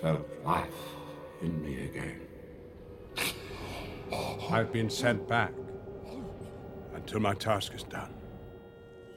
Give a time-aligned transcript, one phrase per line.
[0.00, 0.68] felt life
[1.42, 2.20] in me again.
[4.50, 5.52] I've been sent back
[6.94, 8.14] until my task is done.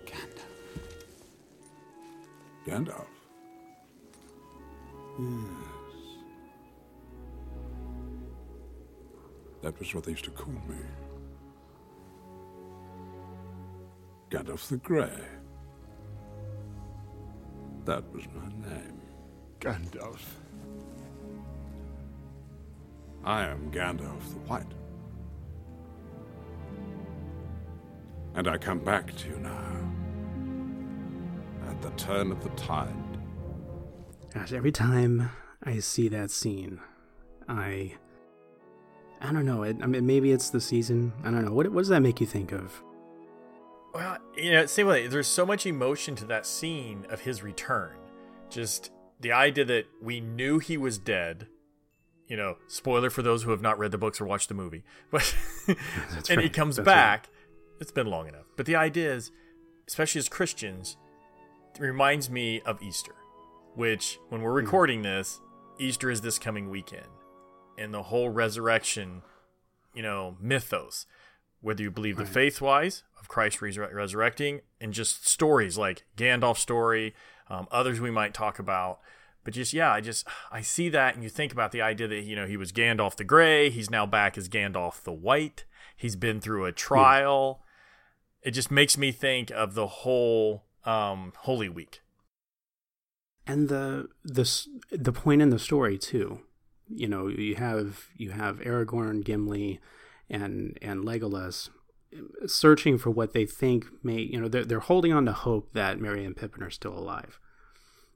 [0.06, 0.48] Gandalf.
[2.66, 3.08] Gandalf?
[5.20, 6.18] Yes.
[9.62, 10.78] That was what they used to call me.
[14.32, 15.10] Gandalf the Grey.
[17.86, 19.02] That was my name.
[19.60, 20.22] Gandalf.
[23.24, 24.74] I am Gandalf the White.
[28.34, 29.68] And I come back to you now.
[31.68, 32.94] At the turn of the tide.
[34.34, 35.30] Gosh, every time
[35.64, 36.80] I see that scene,
[37.48, 37.96] I.
[39.20, 39.64] I don't know.
[39.64, 41.14] It, I mean, maybe it's the season.
[41.24, 41.54] I don't know.
[41.54, 42.82] What, what does that make you think of?
[43.94, 45.06] Well, you know, same way.
[45.08, 47.92] There's so much emotion to that scene of his return.
[48.50, 51.48] Just the idea that we knew he was dead.
[52.32, 54.86] You know, spoiler for those who have not read the books or watched the movie.
[55.12, 55.36] But
[55.68, 55.78] and
[56.30, 56.40] right.
[56.40, 57.30] he comes That's back.
[57.82, 58.46] It's been long enough.
[58.56, 59.32] But the idea is,
[59.86, 60.96] especially as Christians,
[61.76, 63.16] it reminds me of Easter,
[63.76, 65.42] which when we're recording this,
[65.78, 67.10] Easter is this coming weekend.
[67.78, 69.24] And the whole resurrection,
[69.94, 71.08] you know, mythos,
[71.60, 76.62] whether you believe the faith wise of Christ resur- resurrecting and just stories like Gandalf's
[76.62, 77.14] story,
[77.50, 79.02] um, others we might talk about.
[79.44, 82.22] But just, yeah, I just, I see that and you think about the idea that,
[82.24, 83.70] you know, he was Gandalf the Gray.
[83.70, 85.66] He's now back as Gandalf the White.
[85.96, 87.64] He's been through a trial.
[88.44, 92.02] It just makes me think of the whole um, Holy Week.
[93.48, 94.46] and the the
[94.92, 96.40] the point in the story too
[96.88, 99.80] you know you have you have aragorn gimli
[100.30, 101.70] and and legolas
[102.46, 106.00] searching for what they think may you know they're, they're holding on to hope that
[106.00, 107.40] Merry and pippin are still alive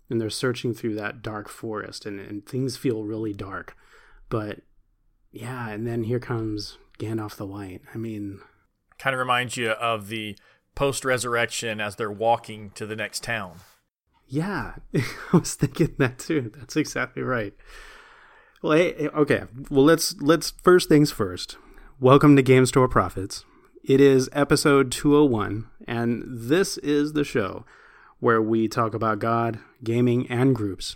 [0.09, 3.75] and they're searching through that dark forest and, and things feel really dark
[4.29, 4.59] but
[5.31, 8.39] yeah and then here comes gandalf the white i mean
[8.97, 10.37] Kind of reminds you of the
[10.73, 13.57] post resurrection as they're walking to the next town.
[14.27, 16.51] Yeah, I was thinking that too.
[16.55, 17.53] That's exactly right.
[18.61, 19.43] Well, hey, okay.
[19.69, 21.57] Well, let's let's first things first.
[21.99, 23.43] Welcome to Game Store Prophets.
[23.83, 27.65] It is episode 201, and this is the show
[28.19, 30.95] where we talk about God, gaming, and groups.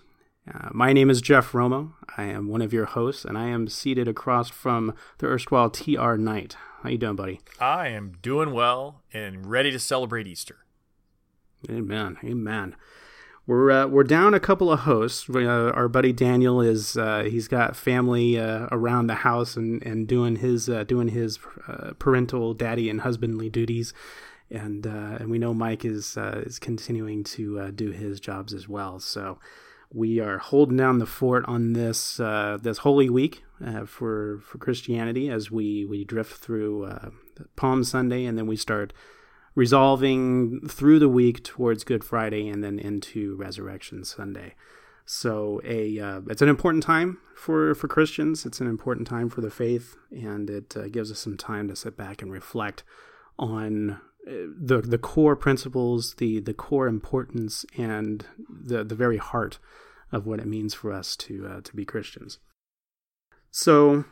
[0.51, 1.93] Uh, my name is Jeff Romo.
[2.17, 6.15] I am one of your hosts, and I am seated across from the erstwhile TR
[6.15, 6.55] Knight.
[6.81, 7.41] How you doing, buddy?
[7.59, 10.65] I am doing well and ready to celebrate Easter.
[11.69, 12.17] Amen.
[12.23, 12.75] Amen.
[13.49, 15.27] We're uh, we're down a couple of hosts.
[15.27, 20.07] Uh, our buddy Daniel is uh, he's got family uh, around the house and, and
[20.07, 23.91] doing his uh, doing his uh, parental daddy and husbandly duties,
[24.51, 28.53] and uh, and we know Mike is uh, is continuing to uh, do his jobs
[28.53, 28.99] as well.
[28.99, 29.39] So
[29.91, 34.57] we are holding down the fort on this uh, this Holy Week uh, for for
[34.57, 37.09] Christianity as we we drift through uh,
[37.55, 38.93] Palm Sunday and then we start
[39.55, 44.55] resolving through the week towards Good Friday and then into Resurrection Sunday.
[45.05, 48.45] So a uh, it's an important time for for Christians.
[48.45, 51.75] It's an important time for the faith, and it uh, gives us some time to
[51.75, 52.83] sit back and reflect
[53.39, 59.59] on the the core principles, the the core importance, and the the very heart
[60.11, 62.39] of what it means for us to uh, to be Christians.
[63.51, 64.05] So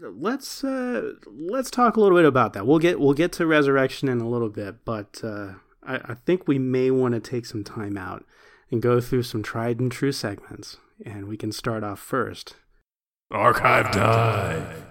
[0.00, 2.66] let's uh, let's talk a little bit about that.
[2.66, 6.46] We'll get we'll get to resurrection in a little bit, but uh, I, I think
[6.46, 8.24] we may want to take some time out
[8.70, 12.56] and go through some tried and true segments, and we can start off first.
[13.30, 14.89] Archive dive.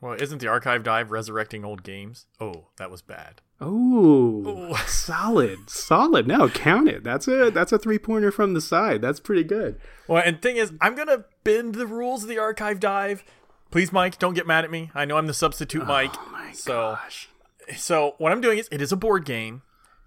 [0.00, 2.26] Well, isn't the archive dive resurrecting old games?
[2.40, 3.40] Oh, that was bad.
[3.60, 6.26] Oh, solid, solid.
[6.26, 7.04] No, count it.
[7.04, 9.00] That's a that's a three pointer from the side.
[9.00, 9.78] That's pretty good.
[10.08, 13.24] Well, and thing is, I'm gonna bend the rules of the archive dive.
[13.70, 14.90] Please, Mike, don't get mad at me.
[14.94, 16.14] I know I'm the substitute oh Mike.
[16.18, 17.28] Oh my so, gosh.
[17.76, 19.62] so what I'm doing is, it is a board game,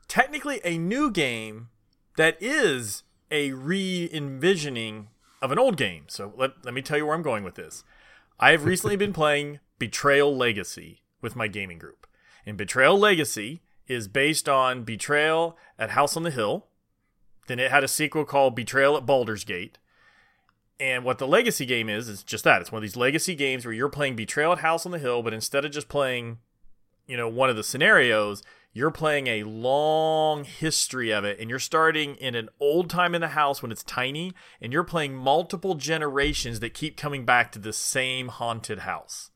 [0.07, 1.69] technically a new game
[2.17, 5.07] that is a re-envisioning
[5.41, 6.03] of an old game.
[6.07, 7.83] So let let me tell you where I'm going with this.
[8.39, 12.07] I have recently been playing Betrayal Legacy with my gaming group.
[12.45, 16.67] And Betrayal Legacy is based on Betrayal at House on the Hill.
[17.47, 19.77] Then it had a sequel called Betrayal at Baldur's Gate.
[20.79, 22.61] And what the legacy game is, is just that.
[22.61, 25.23] It's one of these legacy games where you're playing Betrayal at House on the Hill,
[25.23, 26.37] but instead of just playing,
[27.07, 28.43] you know, one of the scenarios,
[28.73, 31.39] you're playing a long history of it.
[31.39, 34.83] And you're starting in an old time in the house when it's tiny, and you're
[34.83, 39.31] playing multiple generations that keep coming back to the same haunted house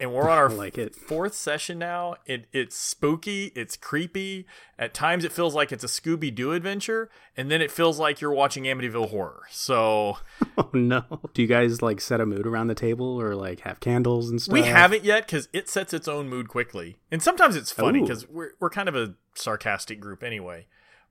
[0.00, 0.96] and we're on our like it.
[0.96, 2.16] fourth session now.
[2.26, 4.46] It it's spooky, it's creepy.
[4.78, 8.20] At times, it feels like it's a Scooby Doo adventure, and then it feels like
[8.20, 9.42] you're watching Amityville Horror.
[9.50, 10.16] So
[10.58, 11.04] Oh no!
[11.34, 14.40] Do you guys like set a mood around the table or like have candles and
[14.40, 14.54] stuff?
[14.54, 18.28] we haven't yet because it sets its own mood quickly, and sometimes it's funny because
[18.28, 20.66] we're we're kind of a sarcastic group anyway.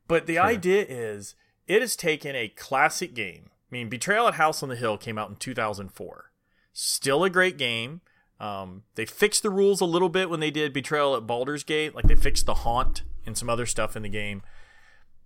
[0.07, 1.35] But the idea is
[1.67, 3.51] it has taken a classic game.
[3.71, 6.31] I mean, Betrayal at House on the Hill came out in 2004.
[6.73, 8.01] Still a great game.
[8.39, 11.93] Um, they fixed the rules a little bit when they did Betrayal at Baldur's Gate.
[11.93, 14.41] Like they fixed the haunt and some other stuff in the game.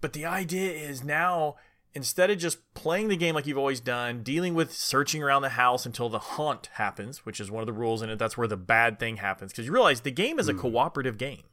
[0.02, 1.56] But the idea is now
[1.94, 5.50] instead of just playing the game like you've always done, dealing with searching around the
[5.50, 8.48] house until the haunt happens, which is one of the rules in it, that's where
[8.48, 9.52] the bad thing happens.
[9.52, 11.44] Because you realize the game is a cooperative game.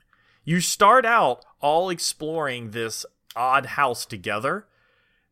[0.45, 3.05] You start out all exploring this
[3.37, 4.67] odd house together,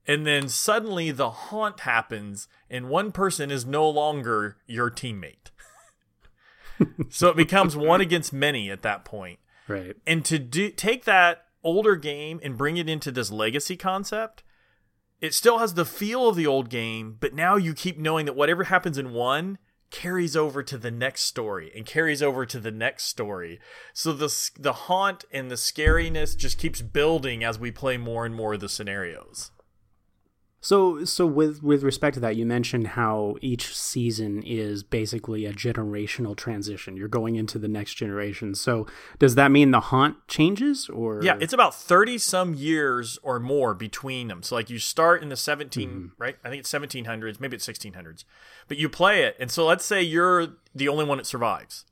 [0.07, 5.51] and then suddenly the haunt happens, and one person is no longer your teammate.
[7.09, 9.39] So it becomes one against many at that point.
[9.67, 9.97] Right.
[10.07, 14.43] and to do take that older game and bring it into this legacy concept
[15.21, 18.37] it still has the feel of the old game but now you keep knowing that
[18.37, 19.59] whatever happens in one
[19.91, 23.59] carries over to the next story and carries over to the next story.
[23.93, 28.35] So the the haunt and the scariness just keeps building as we play more and
[28.35, 29.51] more of the scenarios
[30.61, 35.53] So, so with with respect to that, you mentioned how each season is basically a
[35.53, 36.97] generational transition.
[36.97, 38.57] You're going into the next generation.
[38.57, 38.85] So,
[39.21, 43.73] does that mean the haunt changes, or Yeah, it's about 30 some years or more
[43.73, 44.43] between them.
[44.43, 46.07] So like you start in the 17, Mm-hmm.
[46.19, 46.37] right?
[46.45, 48.25] I think it's 1700s, maybe it's 1600s.
[48.67, 49.37] But you play it.
[49.39, 51.85] And so let's say you're the only one that survives.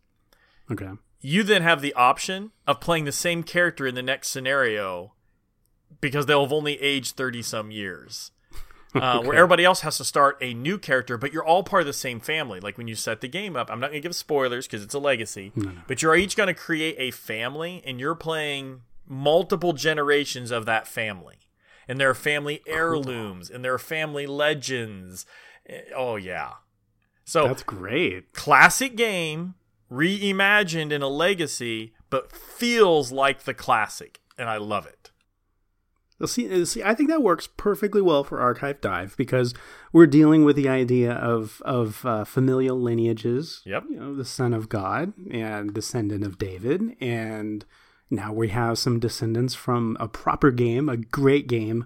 [0.73, 0.91] okay?
[1.21, 5.13] You then have the option of playing the same character in the next scenario
[6.01, 8.33] because they'll have only aged 30 some years.
[8.95, 11.87] Uh, Where everybody else has to start a new character, but you're all part of
[11.87, 12.61] the same family.
[12.61, 14.95] Like when you set the game up, I'm not going to give spoilers because it's
[14.95, 15.53] a legacy,
[15.87, 20.89] but you're each going to create a family and you're playing multiple generations of that
[20.89, 21.37] family.
[21.87, 25.27] And there are family heirlooms and there are family legends.
[25.69, 26.53] Eh, Oh, yeah.
[27.25, 28.33] So That's great.
[28.33, 29.57] classic game
[29.91, 34.21] reimagined in a legacy, but feels like the classic.
[34.39, 34.96] And I love it.
[36.25, 39.53] See, see, I think that works perfectly well for Archive Dive because
[39.93, 43.61] we're dealing with the idea of of uh, familial lineages.
[43.67, 43.85] Yep.
[43.91, 47.67] You know, the son of God and descendant of David, and
[48.11, 51.85] now we have some descendants from a proper game, a great game,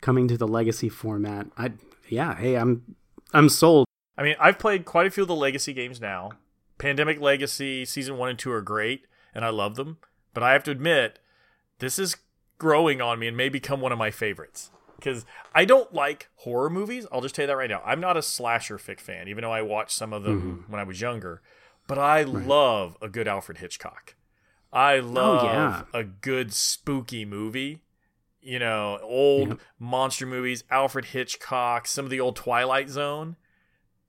[0.00, 1.46] coming to the legacy format.
[1.56, 1.72] I,
[2.08, 2.96] yeah, hey, I'm,
[3.32, 3.86] I'm sold.
[4.16, 6.32] I mean, I've played quite a few of the legacy games now.
[6.78, 9.98] Pandemic Legacy season 1 and 2 are great and I love them,
[10.34, 11.18] but I have to admit
[11.78, 12.16] this is
[12.62, 14.70] growing on me and may become one of my favorites.
[15.00, 15.24] Cuz
[15.54, 17.06] I don't like horror movies.
[17.10, 17.82] I'll just tell you that right now.
[17.84, 20.72] I'm not a slasher fic fan even though I watched some of them mm-hmm.
[20.72, 21.42] when I was younger,
[21.86, 24.14] but I love a good Alfred Hitchcock.
[24.72, 25.82] I oh, love yeah.
[26.00, 27.82] a good spooky movie.
[28.40, 29.60] You know, old Yep.
[29.78, 33.36] monster movies, Alfred Hitchcock, some of the old Twilight Zone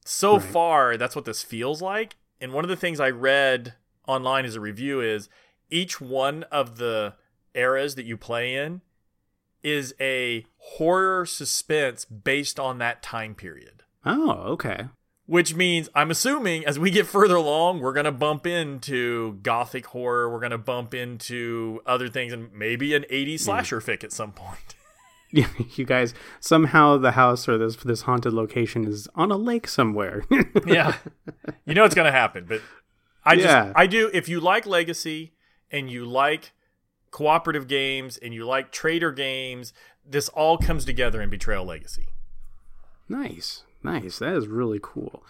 [0.06, 0.44] so Right.
[0.44, 3.76] far that's what this feels like and one of the things i read
[4.08, 5.30] online as a review is
[5.70, 7.14] each one of the
[7.56, 8.82] eras that you play in
[9.62, 14.88] is a horror suspense based on that time period Oh, okay.
[15.26, 19.86] which means i'm assuming as we get further along we're going to bump into gothic
[19.88, 24.12] horror we're going to bump into other things and maybe an 80s slasher fic at
[24.12, 24.76] some point
[25.36, 29.68] Yeah, you guys somehow the house or this this haunted location is on a lake
[29.68, 30.24] somewhere.
[30.68, 30.98] yeah
[31.66, 32.62] you know it's gonna happen but
[33.26, 33.74] i just Yeah.
[33.76, 35.32] i do if you like legacy
[35.72, 36.52] and you like
[37.14, 39.72] cooperative games and you like trader games
[40.06, 42.08] this all comes together in betrayal legacy
[43.10, 44.20] Nice, nice.
[44.20, 45.24] That is really cool.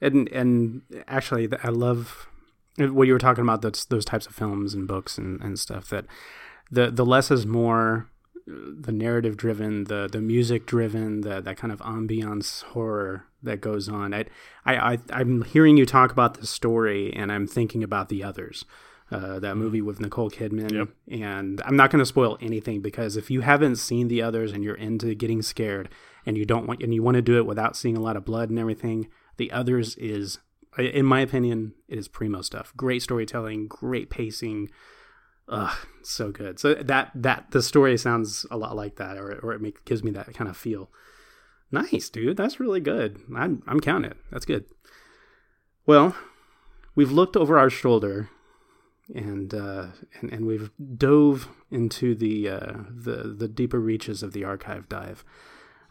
[0.00, 2.28] And and actually, I love
[2.78, 3.62] what you were talking about.
[3.62, 5.88] Those those types of films and books and, and stuff.
[5.88, 6.06] That
[6.70, 8.08] the the less is more.
[8.46, 13.88] The narrative driven, the the music driven, the that kind of ambiance horror that goes
[13.88, 14.14] on.
[14.14, 14.24] I
[14.64, 18.64] I, I I'm hearing you talk about the story, and I'm thinking about the others.
[19.10, 20.88] Uh, that movie with Nicole Kidman, Yep.
[21.22, 24.62] and I'm not going to spoil anything because if you haven't seen the others and
[24.62, 25.88] you're into getting scared
[26.26, 28.26] and you don't want and you want to do it without seeing a lot of
[28.26, 30.40] blood and everything, the others is,
[30.76, 32.74] in my opinion, it is primo stuff.
[32.76, 34.68] Great storytelling, great pacing.
[35.48, 36.58] Ugh, so good.
[36.58, 40.04] So that that the story sounds a lot like that, or or it make, gives
[40.04, 40.90] me that kind of feel.
[41.72, 42.36] Nice, dude.
[42.36, 43.20] That's really good.
[43.34, 44.18] I'm I'm counting it.
[44.30, 44.66] That's good.
[45.86, 46.14] Well,
[46.94, 48.28] we've looked over our shoulder
[49.14, 49.86] and uh,
[50.20, 55.24] and and we've dove into the uh, the the deeper reaches of the archive dive.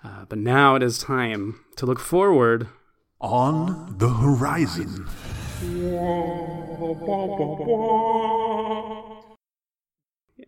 [0.03, 2.67] Uh, but now it is time to look forward.
[3.19, 5.07] On the horizon.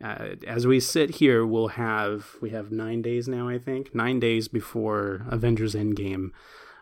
[0.02, 3.50] Uh, as we sit here, we'll have we have nine days now.
[3.50, 6.30] I think nine days before Avengers Endgame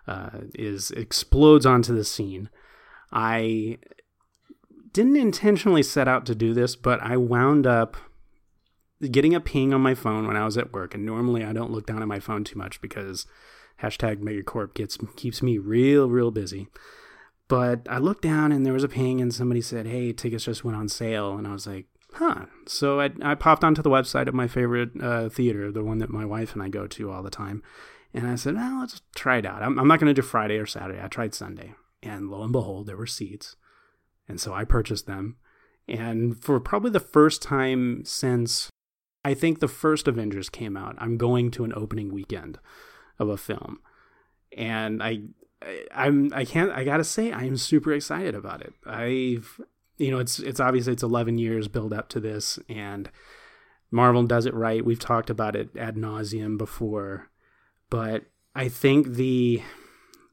[0.07, 2.49] uh, is explodes onto the scene.
[3.11, 3.77] I
[4.93, 7.97] didn't intentionally set out to do this, but I wound up
[9.11, 11.71] getting a ping on my phone when I was at work, and normally I don't
[11.71, 13.25] look down at my phone too much because
[13.81, 16.67] hashtag Megacorp gets keeps me real real busy.
[17.47, 20.63] But I looked down and there was a ping, and somebody said, "Hey, tickets just
[20.63, 21.85] went on sale," and I was like,
[22.17, 22.45] huh.
[22.65, 26.09] So I, I popped onto the website of my favorite uh, theater, the one that
[26.09, 27.63] my wife and I go to all the time.
[28.13, 29.61] And I said, well, let's try it out.
[29.61, 31.01] I'm, I'm not going to do Friday or Saturday.
[31.01, 31.75] I tried Sunday.
[32.01, 33.55] And lo and behold, there were seats.
[34.27, 35.37] And so I purchased them.
[35.87, 38.69] And for probably the first time since
[39.23, 42.59] I think the first Avengers came out, I'm going to an opening weekend
[43.19, 43.79] of a film.
[44.55, 45.21] And I,
[45.61, 48.73] I I'm I can't I gotta say I'm super excited about it.
[48.85, 49.59] I've
[49.97, 53.09] you know, it's it's obviously it's 11 years build up to this, and
[53.91, 54.85] Marvel does it right.
[54.85, 57.29] We've talked about it ad nauseum before,
[57.89, 59.61] but I think the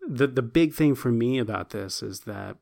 [0.07, 2.59] the the big thing for me about this is that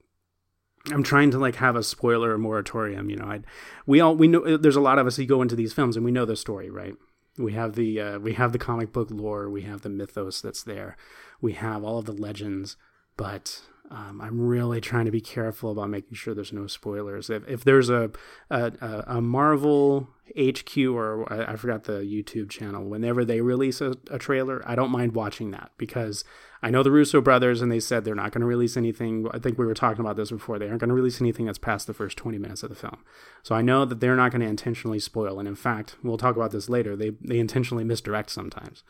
[0.90, 3.08] I'm trying to like have a spoiler moratorium.
[3.08, 3.40] You know, I
[3.86, 6.04] we all we know there's a lot of us who go into these films and
[6.04, 6.94] we know the story, right?
[7.38, 10.62] We have the uh, we have the comic book lore, we have the mythos that's
[10.62, 10.96] there,
[11.40, 12.76] we have all of the legends,
[13.16, 13.62] but
[13.92, 17.28] um, I'm really trying to be careful about making sure there's no spoilers.
[17.28, 18.10] If, if there's a,
[18.48, 23.94] a, a Marvel HQ or I, I, forgot the YouTube channel, whenever they release a,
[24.10, 26.24] a, trailer, I don't mind watching that because
[26.62, 29.26] I know the Russo brothers and they said they're not going to release anything.
[29.32, 30.58] I think we were talking about this before.
[30.58, 32.98] They aren't going to release anything that's past the first 20 minutes of the film.
[33.42, 35.40] So I know that they're not going to intentionally spoil.
[35.40, 36.94] And in fact, we'll talk about this later.
[36.94, 38.84] They, they intentionally misdirect sometimes.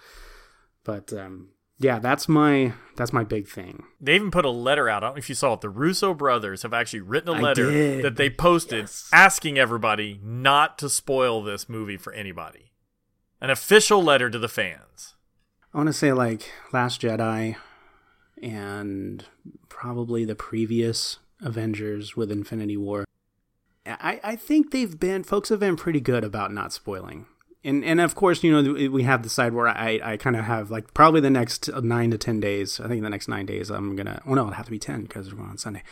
[0.85, 1.49] But um,
[1.79, 3.85] yeah, that's my that's my big thing.
[4.01, 5.03] They even put a letter out.
[5.03, 5.63] I don't know if you saw it.
[5.63, 9.09] The Russo brothers have actually written a letter that they posted yes.
[9.13, 12.73] asking everybody not to spoil this movie for anybody.
[13.41, 15.15] An official letter to the fans.
[15.73, 17.57] I want to say like Last Jedi
[18.43, 19.25] and
[19.69, 23.05] probably the previous Avengers with Infinity War.
[23.87, 27.27] I, I think they've been folks have been pretty good about not spoiling
[27.65, 30.45] and and of course, you know, we have the side where I I kind of
[30.45, 32.81] have like probably the next nine to ten days.
[32.81, 34.21] I think the next nine days I'm gonna.
[34.27, 35.83] Well, no, it'll have to be ten because we're going on Sunday.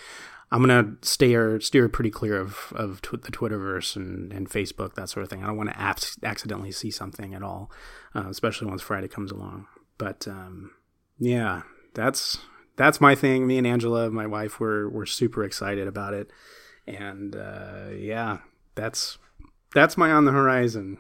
[0.53, 5.09] I'm gonna steer steer pretty clear of of tw- the Twitterverse and, and Facebook that
[5.09, 5.45] sort of thing.
[5.45, 7.71] I don't want to accidentally see something at all,
[8.15, 9.67] uh, especially once Friday comes along.
[9.97, 10.73] But um,
[11.19, 11.63] yeah,
[11.95, 12.39] that's
[12.77, 13.47] that's my thing.
[13.47, 16.31] Me and Angela, my wife, we're we're super excited about it,
[16.87, 18.39] and uh, yeah,
[18.75, 19.19] that's
[19.73, 20.99] that's my on the horizon.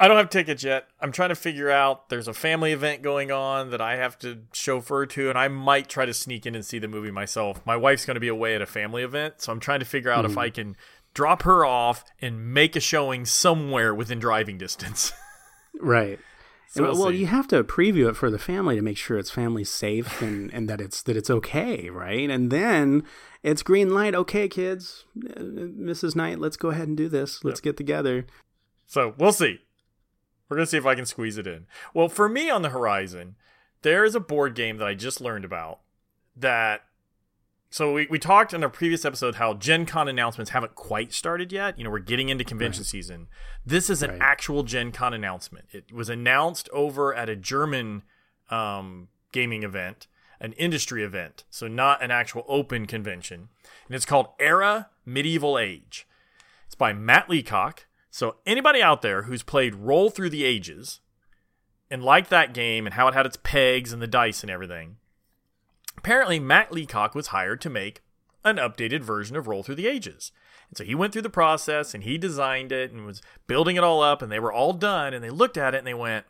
[0.00, 0.86] I don't have tickets yet.
[1.00, 2.08] I'm trying to figure out.
[2.08, 5.88] There's a family event going on that I have to chauffeur to, and I might
[5.88, 7.64] try to sneak in and see the movie myself.
[7.66, 10.10] My wife's going to be away at a family event, so I'm trying to figure
[10.10, 10.28] out mm.
[10.28, 10.38] if hmm.
[10.38, 10.76] I can
[11.14, 15.12] drop her off and make a showing somewhere within driving distance.
[15.80, 16.20] right.
[16.68, 19.30] So we'll, well you have to preview it for the family to make sure it's
[19.30, 22.28] family safe and, and that it's that it's okay, right?
[22.28, 23.04] And then
[23.42, 24.14] it's green light.
[24.14, 26.14] Okay, kids, uh, Mrs.
[26.14, 27.42] Knight, let's go ahead and do this.
[27.42, 27.64] Let's yep.
[27.64, 28.26] get together.
[28.86, 29.60] So we'll see.
[30.48, 31.66] We're going to see if I can squeeze it in.
[31.92, 33.36] Well, for me on the horizon,
[33.82, 35.80] there is a board game that I just learned about
[36.36, 36.82] that.
[37.70, 41.52] So we, we talked in a previous episode how Gen Con announcements haven't quite started
[41.52, 41.76] yet.
[41.76, 42.88] You know, we're getting into convention right.
[42.88, 43.26] season.
[43.66, 44.20] This is an right.
[44.22, 45.66] actual Gen Con announcement.
[45.70, 48.04] It was announced over at a German
[48.48, 50.06] um, gaming event,
[50.40, 51.44] an industry event.
[51.50, 53.50] So not an actual open convention.
[53.86, 56.06] And it's called Era Medieval Age.
[56.64, 61.00] It's by Matt Leacock so, anybody out there who's played Roll Through the Ages
[61.90, 64.96] and liked that game and how it had its pegs and the dice and everything,
[65.96, 68.02] apparently Matt Leacock was hired to make
[68.44, 70.32] an updated version of Roll Through the Ages.
[70.70, 73.84] And so he went through the process and he designed it and was building it
[73.84, 75.12] all up, and they were all done.
[75.14, 76.24] And they looked at it and they went,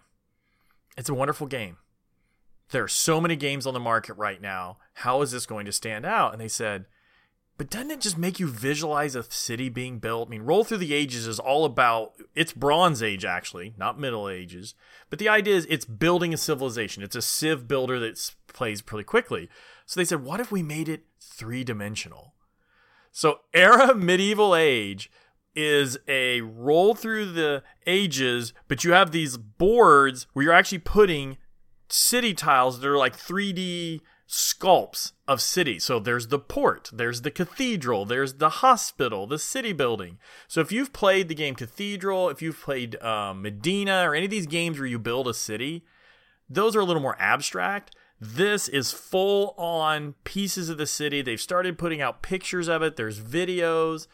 [0.97, 1.76] It's a wonderful game.
[2.70, 4.78] There are so many games on the market right now.
[4.94, 6.32] How is this going to stand out?
[6.32, 6.85] And they said,
[7.58, 10.28] but doesn't it just make you visualize a city being built?
[10.28, 14.28] I mean, Roll Through the Ages is all about it's Bronze Age actually, not Middle
[14.28, 14.74] Ages.
[15.10, 17.02] But the idea is it's building a civilization.
[17.02, 19.50] It's a civ builder that plays pretty quickly.
[19.86, 22.34] So they said, what if we made it three dimensional?
[23.10, 25.10] So Era Medieval Age
[25.56, 31.38] is a roll through the ages, but you have these boards where you're actually putting
[31.88, 35.85] city tiles that are like 3D sculpts of cities.
[35.85, 40.18] So there's the port, there's the cathedral, there's the hospital, the city building.
[40.47, 44.30] So if you've played the game Cathedral, if you've played uh, Medina, or any of
[44.30, 45.85] these games where you build a city,
[46.49, 47.97] those are a little more abstract.
[48.20, 51.23] This is full on pieces of the city.
[51.23, 52.97] They've started putting out pictures of it.
[52.97, 54.08] There's videos.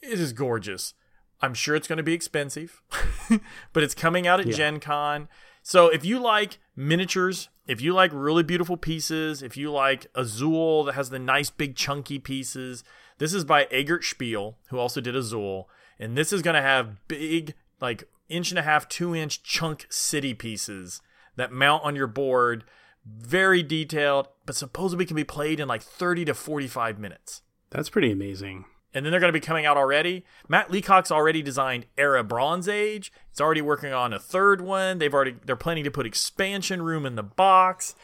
[0.00, 0.94] It is gorgeous.
[1.42, 2.82] I'm sure it's going to be expensive,
[3.74, 5.28] but it's coming out at Gen Con.
[5.62, 10.84] So if you like miniatures, if you like really beautiful pieces, if you like Azul
[10.84, 12.84] that has the nice big chunky pieces,
[13.18, 15.68] this is by Eggertspiele, who also did Azul.
[15.98, 19.86] And this is going to have big, like inch and a half, two inch chunk
[19.88, 21.00] city pieces
[21.36, 22.64] that mount on your board.
[23.04, 28.10] Very detailed, but supposedly can be played in like 30 to 45 minutes That's pretty
[28.10, 28.64] amazing.
[28.94, 30.24] And then they're going to be coming out already.
[30.48, 33.12] Matt Leacock's already designed Era Bronze Age.
[33.28, 34.98] He's already working on a third one.
[34.98, 37.94] They've already they're planning to put expansion room in the box.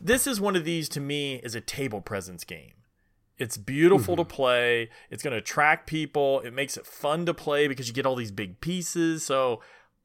[0.00, 2.74] This is one of these to me is a table presence game.
[3.38, 4.30] It's beautiful to mm-hmm.
[4.30, 4.90] play.
[5.10, 6.40] It's going to attract people.
[6.40, 9.24] It makes it fun to play because you get all these big pieces.
[9.24, 9.60] So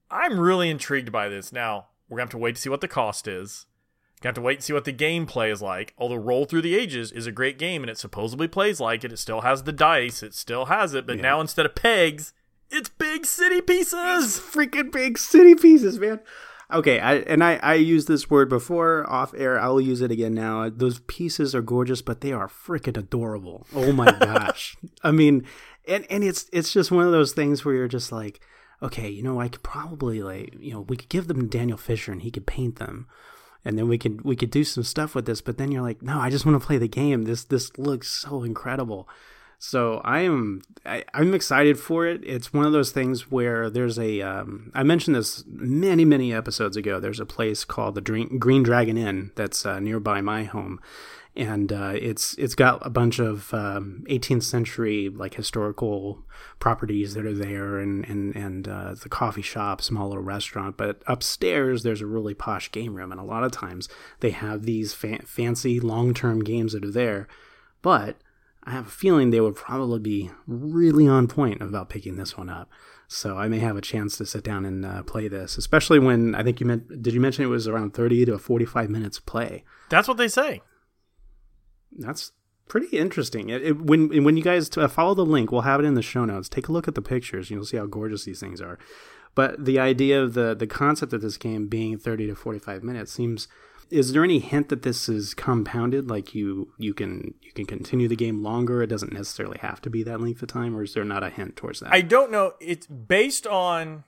[0.09, 1.51] I'm really intrigued by this.
[1.51, 3.65] Now, we're going to have to wait to see what the cost is.
[4.21, 5.93] Gonna have to wait and see what the gameplay is like.
[5.97, 9.11] Although Roll Through the Ages is a great game and it supposedly plays like it.
[9.11, 10.23] It still has the dice.
[10.23, 11.05] It still has it.
[11.05, 12.33] But now instead of pegs,
[12.69, 14.39] it's big city pieces.
[14.39, 16.19] freaking big city pieces, man.
[16.73, 19.59] Okay, I, and I, I used this word before off air.
[19.59, 20.67] I'll use it again now.
[20.69, 23.67] Those pieces are gorgeous, but they are freaking adorable.
[23.75, 24.75] Oh my gosh!
[25.03, 25.45] I mean,
[25.87, 28.41] and and it's it's just one of those things where you're just like,
[28.81, 31.77] okay, you know, I could probably like, you know, we could give them to Daniel
[31.77, 33.07] Fisher and he could paint them,
[33.65, 35.41] and then we could we could do some stuff with this.
[35.41, 37.23] But then you're like, no, I just want to play the game.
[37.23, 39.09] This this looks so incredible.
[39.57, 42.21] So I am I, I'm excited for it.
[42.23, 46.77] It's one of those things where there's a um, I mentioned this many many episodes
[46.77, 46.99] ago.
[46.99, 50.79] There's a place called the Dream, Green Dragon Inn that's uh, nearby my home,
[51.35, 56.23] and uh, it's it's got a bunch of um, 18th century like historical
[56.59, 60.77] properties that are there, and and and uh, the coffee shop, small little restaurant.
[60.77, 63.89] But upstairs there's a really posh game room, and a lot of times
[64.21, 67.27] they have these fa- fancy long term games that are there,
[67.81, 68.17] but
[68.63, 72.49] I have a feeling they would probably be really on point about picking this one
[72.49, 72.69] up.
[73.07, 76.33] So I may have a chance to sit down and uh, play this, especially when
[76.33, 77.03] I think you meant.
[77.03, 79.65] Did you mention it was around thirty to forty-five minutes play?
[79.89, 80.61] That's what they say.
[81.95, 82.31] That's
[82.67, 83.49] pretty interesting.
[83.49, 86.01] It, it, when when you guys uh, follow the link, we'll have it in the
[86.01, 86.49] show notes.
[86.49, 87.49] Take a look at the pictures.
[87.49, 88.77] You'll see how gorgeous these things are.
[89.33, 93.11] But the idea of the the concept of this game being thirty to forty-five minutes
[93.11, 93.47] seems.
[93.91, 96.09] Is there any hint that this is compounded?
[96.09, 98.81] Like you you can you can continue the game longer.
[98.81, 101.29] It doesn't necessarily have to be that length of time, or is there not a
[101.29, 101.93] hint towards that?
[101.93, 102.53] I don't know.
[102.59, 104.03] It's based on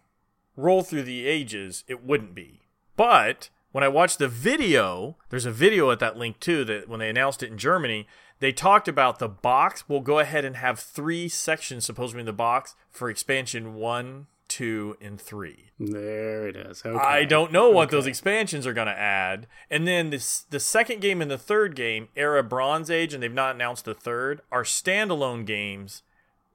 [0.56, 1.84] Roll Through the Ages.
[1.88, 2.62] It wouldn't be.
[2.96, 6.66] But when I watched the video, there's a video at that link too.
[6.66, 8.08] That when they announced it in Germany,
[8.40, 9.88] they talked about the box.
[9.88, 14.98] We'll go ahead and have three sections supposedly in the box for expansion one, two,
[15.00, 15.70] and three.
[15.80, 16.82] There it is.
[16.84, 16.98] Okay.
[16.98, 19.46] I don't know what those expansions are going to add.
[19.70, 23.32] And then this the second game and the third game, Era Bronze Age, and they've
[23.32, 26.02] not announced the third, are standalone games,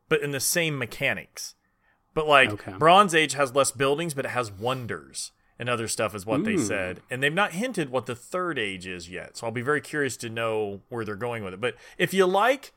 [0.09, 1.55] but in the same mechanics.
[2.15, 2.73] But like Okay.
[2.77, 6.55] Bronze Age has less buildings, but it has wonders and other stuff, is what they
[6.55, 6.62] Hmm.
[6.62, 7.01] said.
[7.11, 9.37] And they've not hinted what the third age is yet.
[9.37, 11.61] So I'll be very curious to know where they're going with it.
[11.61, 12.73] But if you like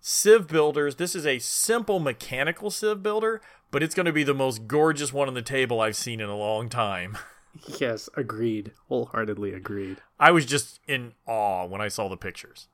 [0.00, 4.34] Civ builders, this is a simple mechanical Civ builder, but it's going to be the
[4.34, 7.16] most gorgeous one on the table I've seen in a long time.
[7.78, 8.72] Yes, agreed.
[8.88, 9.98] Wholeheartedly agreed.
[10.18, 12.66] I was just in awe when I saw the pictures.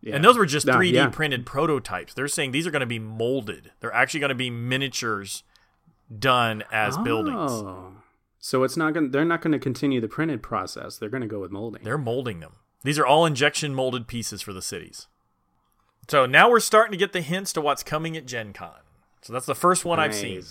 [0.00, 0.14] Yeah.
[0.16, 1.08] And those were just 3D yeah.
[1.10, 2.14] printed prototypes.
[2.14, 3.72] They're saying these are going to be molded.
[3.80, 5.42] They're actually going to be miniatures
[6.18, 7.62] done as buildings.
[8.40, 9.10] So it's not going.
[9.10, 10.96] They're not going to continue the printed process.
[10.96, 11.84] They're going to go with molding.
[11.84, 12.54] They're molding them.
[12.82, 15.06] These are all injection molded pieces for the cities.
[16.08, 18.80] So now we're starting to get the hints to what's coming at Gen Con.
[19.20, 20.42] So that's the first one I've seen.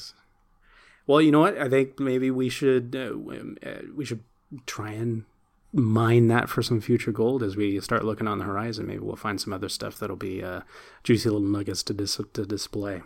[1.07, 1.57] Well, you know what?
[1.57, 4.23] I think maybe we should uh, uh, we should
[4.67, 5.25] try and
[5.73, 8.85] mine that for some future gold as we start looking on the horizon.
[8.85, 10.61] Maybe we'll find some other stuff that'll be uh,
[11.03, 13.01] juicy little nuggets to dis- to display.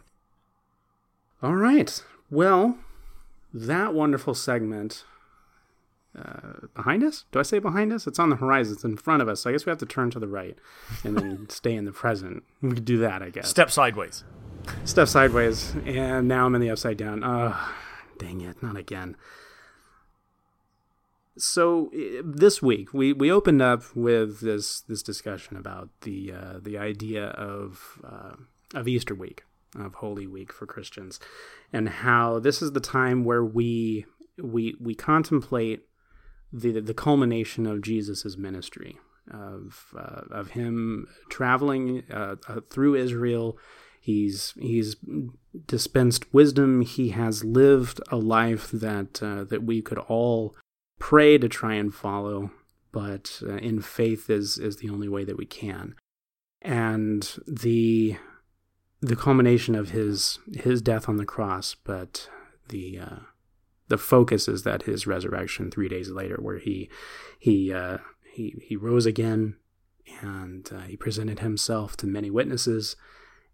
[1.41, 2.03] All right.
[2.29, 2.77] Well,
[3.53, 5.05] that wonderful segment.
[6.15, 7.25] Uh, behind us?
[7.31, 8.05] Do I say behind us?
[8.05, 8.73] It's on the horizon.
[8.73, 9.41] It's in front of us.
[9.41, 10.55] So I guess we have to turn to the right
[11.03, 12.43] and then stay in the present.
[12.61, 14.23] We could do that, I guess Step sideways.
[14.85, 17.23] step sideways, and now I'm in the upside down.
[17.23, 17.57] Oh,
[18.19, 19.15] dang it, not again.
[21.35, 21.89] So
[22.23, 27.25] this week we, we opened up with this this discussion about the uh, the idea
[27.29, 28.35] of uh,
[28.75, 29.43] of Easter week
[29.79, 31.19] of Holy Week for Christians,
[31.71, 34.05] and how this is the time where we
[34.41, 35.83] we we contemplate
[36.51, 38.99] the the culmination of Jesus's ministry
[39.31, 43.57] of uh, of him traveling uh, uh, through Israel.
[44.01, 44.97] He's he's
[45.65, 46.81] dispensed wisdom.
[46.81, 50.55] He has lived a life that uh, that we could all
[50.99, 52.51] pray to try and follow.
[52.93, 55.95] but uh, in faith is is the only way that we can.
[56.61, 58.17] And the
[59.03, 62.29] the culmination of his his death on the cross, but
[62.69, 63.19] the uh,
[63.89, 66.89] the focus is that his resurrection three days later, where he
[67.37, 67.97] he uh,
[68.33, 69.57] he he rose again,
[70.21, 72.95] and uh, he presented himself to many witnesses,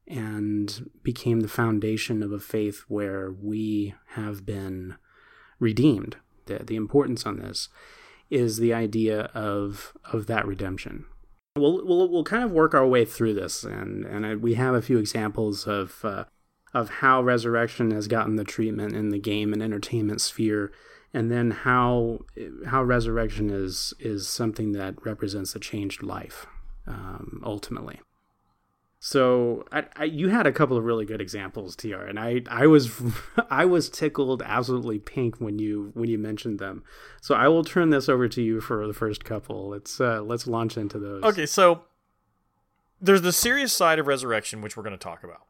[0.08, 4.98] and became the foundation of a faith where we have been
[5.58, 6.18] redeemed.
[6.46, 7.70] The the importance on this
[8.30, 11.06] is the idea of of that redemption.
[11.56, 14.82] We'll we'll we'll kind of work our way through this, and and we have a
[14.82, 16.26] few examples of uh,
[16.74, 20.72] of how resurrection has gotten the treatment in the game and entertainment sphere,
[21.14, 22.20] and then how
[22.68, 26.46] how resurrection is is something that represents a changed life
[26.88, 28.00] um, ultimately.
[29.02, 32.68] So I, I, you had a couple of really good examples, Tr, and I, I
[32.68, 32.92] was
[33.50, 36.84] I was tickled absolutely pink when you when you mentioned them.
[37.22, 39.70] So I will turn this over to you for the first couple.
[39.70, 41.24] Let's uh, let's launch into those.
[41.24, 41.84] Okay, so
[43.00, 45.44] there's the serious side of resurrection, which we're going to talk about,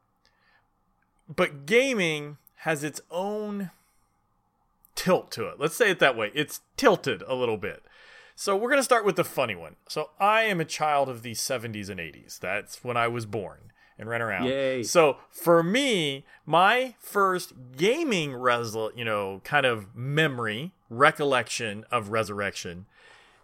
[1.28, 3.70] but gaming has its own
[4.94, 5.58] tilt to it.
[5.58, 6.30] Let's say it that way.
[6.34, 7.82] It's tilted a little bit.
[8.40, 9.76] So we're going to start with the funny one.
[9.86, 12.38] So I am a child of the 70s and 80s.
[12.38, 14.46] That's when I was born and ran around.
[14.46, 14.82] Yay.
[14.82, 22.86] So for me, my first gaming resol- you know, kind of memory, recollection of resurrection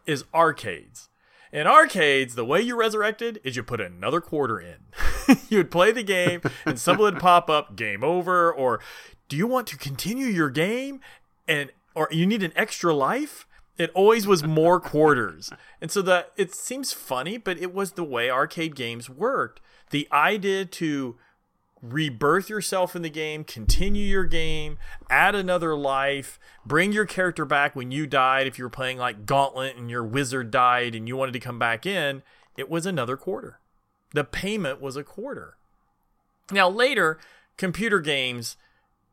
[0.07, 1.11] is arcades.
[1.53, 4.77] In arcades, the way you resurrected is you put another quarter in.
[5.51, 8.81] you would play the game and something would pop up, game over, or
[9.29, 11.01] do you want to continue your game
[11.47, 13.47] and or you need an extra life?
[13.79, 15.53] It always was more quarters.
[15.81, 19.61] And so that it seems funny, but it was the way arcade games worked.
[19.91, 21.17] The idea to
[21.83, 24.79] rebirth yourself in the game, continue your game,
[25.11, 29.27] add another life, bring your character back when you died if you were playing like
[29.27, 32.23] Gauntlet and your wizard died and you wanted to come back in,
[32.57, 33.61] it was another quarter.
[34.15, 35.59] The payment was a quarter.
[36.51, 37.19] Now later,
[37.57, 38.57] computer games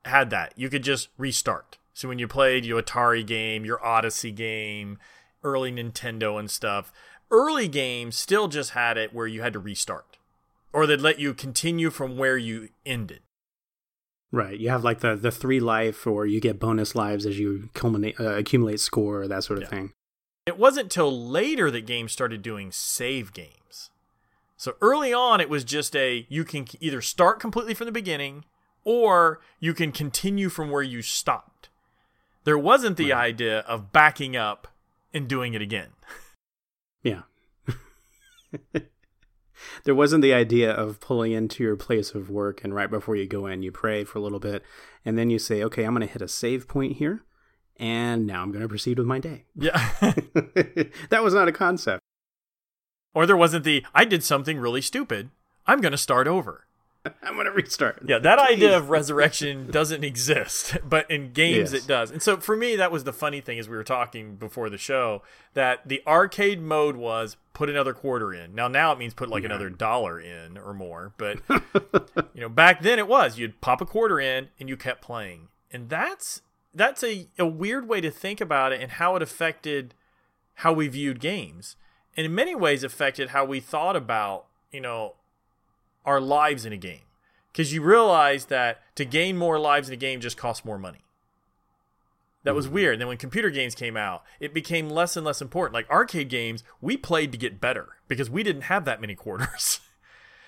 [0.05, 0.53] had that.
[0.55, 1.77] You could just restart.
[1.93, 4.97] So when you played your Atari game, your Odyssey game,
[5.43, 6.91] early Nintendo and stuff,
[7.29, 10.17] early games still just had it where you had to restart,
[10.71, 13.21] or they'd let you continue from where you ended.
[14.31, 14.59] Right.
[14.59, 18.19] You have like the the three life, or you get bonus lives as you culminate,
[18.19, 19.69] uh, accumulate score, that sort of Yeah.
[19.69, 19.93] thing.
[20.47, 23.91] It wasn't till later that games started doing save games.
[24.57, 28.45] So early on, it was just a you can either start completely from the beginning
[28.83, 31.51] or you can continue from where you stopped.
[32.43, 34.67] There wasn't the idea of backing up
[35.13, 35.89] and doing it again.
[37.03, 37.23] Yeah.
[39.83, 43.27] there wasn't the idea of pulling into your place of work and right before you
[43.27, 44.63] go in, you pray for a little bit
[45.05, 47.23] and then you say, okay, I'm going to hit a save point here.
[47.77, 49.45] And now I'm going to proceed with my day.
[49.55, 49.77] Yeah.
[51.09, 52.01] that was not a concept.
[53.13, 55.29] or there wasn't the I did something really stupid.
[55.65, 56.67] I'm going to start over.
[57.23, 58.01] I'm going to restart.
[58.05, 61.83] Yeah, that idea of resurrection doesn't exist, but in games Yes.
[61.83, 62.11] it does.
[62.11, 64.77] And so for me, that was the funny thing as we were talking before the
[64.77, 65.21] show
[65.53, 68.55] that the arcade mode was put another quarter in.
[68.55, 71.39] Now, now it means put like another dollar in or more, but
[72.33, 75.49] you know, back then it was you'd pop a quarter in and you kept playing,
[75.71, 76.41] and that's
[76.73, 79.93] that's a a weird way to think about it and how it affected
[80.57, 81.75] how we viewed games,
[82.17, 85.13] and in many ways affected how we thought about you know
[86.05, 87.03] our lives in a game
[87.51, 90.99] because you realize that to gain more lives in a game just costs more money.
[92.43, 92.75] That was mm-hmm.
[92.75, 92.93] weird.
[92.93, 95.73] And then when computer games came out, it became less and less important.
[95.73, 99.79] Like arcade games, we played to get better because we didn't have that many quarters.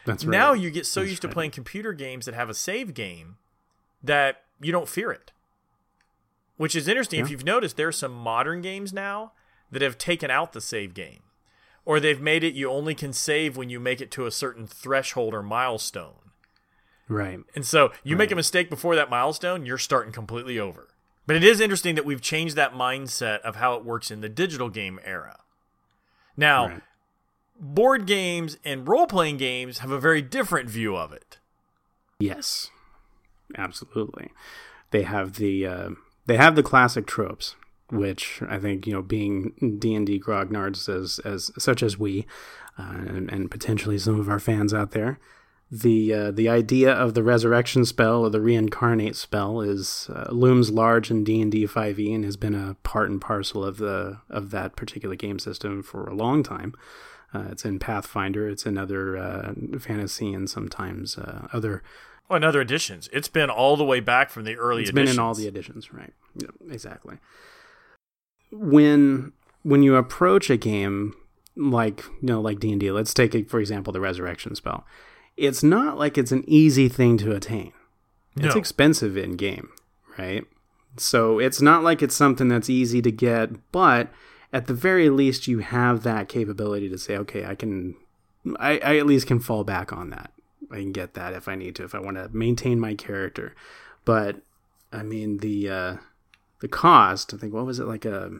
[0.05, 0.31] That's right.
[0.31, 3.37] now you get so That's used to playing computer games that have a save game
[4.03, 5.31] that you don't fear it.
[6.57, 7.19] Which is interesting.
[7.19, 9.33] If you've noticed, there are some modern games now
[9.71, 11.24] that have taken out the save game.
[11.85, 14.65] Or they've made it you only can save when you make it to a certain
[14.65, 16.31] threshold or milestone.
[17.07, 17.39] Right.
[17.53, 20.87] And so you make a mistake before that milestone, you're starting completely over.
[21.27, 24.29] But it is interesting that we've changed that mindset of how it works in the
[24.29, 25.39] digital game era.
[26.35, 26.81] Now, Right.
[27.59, 31.37] board games and role playing games have a very different view of it.
[32.19, 32.69] Yes,
[33.57, 34.31] absolutely.
[34.91, 35.89] They have the uh,
[36.25, 37.55] they have the classic tropes,
[37.91, 42.25] which I think you know, being D and D grognards as as such as we,
[42.77, 45.19] uh, and, and potentially some of our fans out there,
[45.71, 50.71] the uh, the idea of the resurrection spell or the reincarnate spell is uh, looms
[50.71, 53.77] large in D and D five E and has been a part and parcel of
[53.77, 56.73] the of that particular game system for a long time.
[57.33, 58.47] Uh, it's in Pathfinder.
[58.47, 61.83] It's in other uh, fantasy and sometimes uh, other
[62.27, 63.07] Oh, and other editions.
[63.13, 65.09] It's been all the way back from the early It's editions.
[65.11, 66.11] been in all the editions, right?
[66.35, 67.17] Yep, exactly.
[68.51, 71.15] When when you approach a game
[71.55, 74.85] like you know like D&D, let's take for example the resurrection spell.
[75.37, 77.73] It's not like it's an easy thing to attain.
[78.37, 79.69] It's expensive in game,
[80.17, 80.43] right?
[80.97, 84.09] So it's not like it's something that's easy to get, but
[84.51, 87.95] at the very least you have that capability to say, okay, I can
[88.59, 90.31] I, I at least can fall back on that.
[90.71, 93.55] I can get that if I need to, if I want to maintain my character.
[94.03, 94.37] But
[94.91, 95.95] I mean the uh
[96.61, 98.31] the cost, I think what was it like a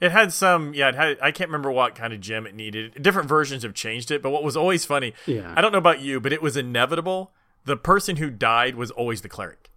[0.00, 0.88] It had some, yeah.
[0.90, 1.18] It had.
[1.22, 3.02] I can't remember what kind of gem it needed.
[3.02, 5.52] Different versions have changed it, but what was always funny, Yeah.
[5.56, 7.32] I don't know about you, but it was inevitable.
[7.64, 9.70] The person who died was always the cleric.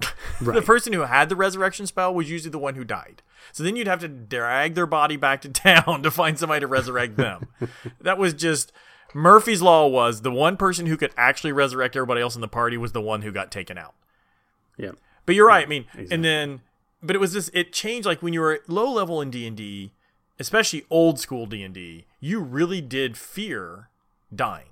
[0.40, 3.22] The person who had the resurrection spell was usually the one who died.
[3.52, 6.66] So then you'd have to drag their body back to town to find somebody to
[6.66, 7.46] resurrect them.
[8.02, 8.70] that was just
[9.14, 9.86] Murphy's law.
[9.86, 13.00] Was the one person who could actually resurrect everybody else in the party was the
[13.00, 13.94] one who got taken out.
[14.76, 14.90] yeah.
[15.24, 15.64] But you're right.
[15.64, 16.14] I mean, exactly.
[16.14, 16.60] and then,
[17.02, 17.50] but it was this.
[17.52, 18.06] It changed.
[18.06, 19.92] Like when you were low level in D and D,
[20.38, 23.88] especially old school D and D, you really did fear
[24.34, 24.68] dying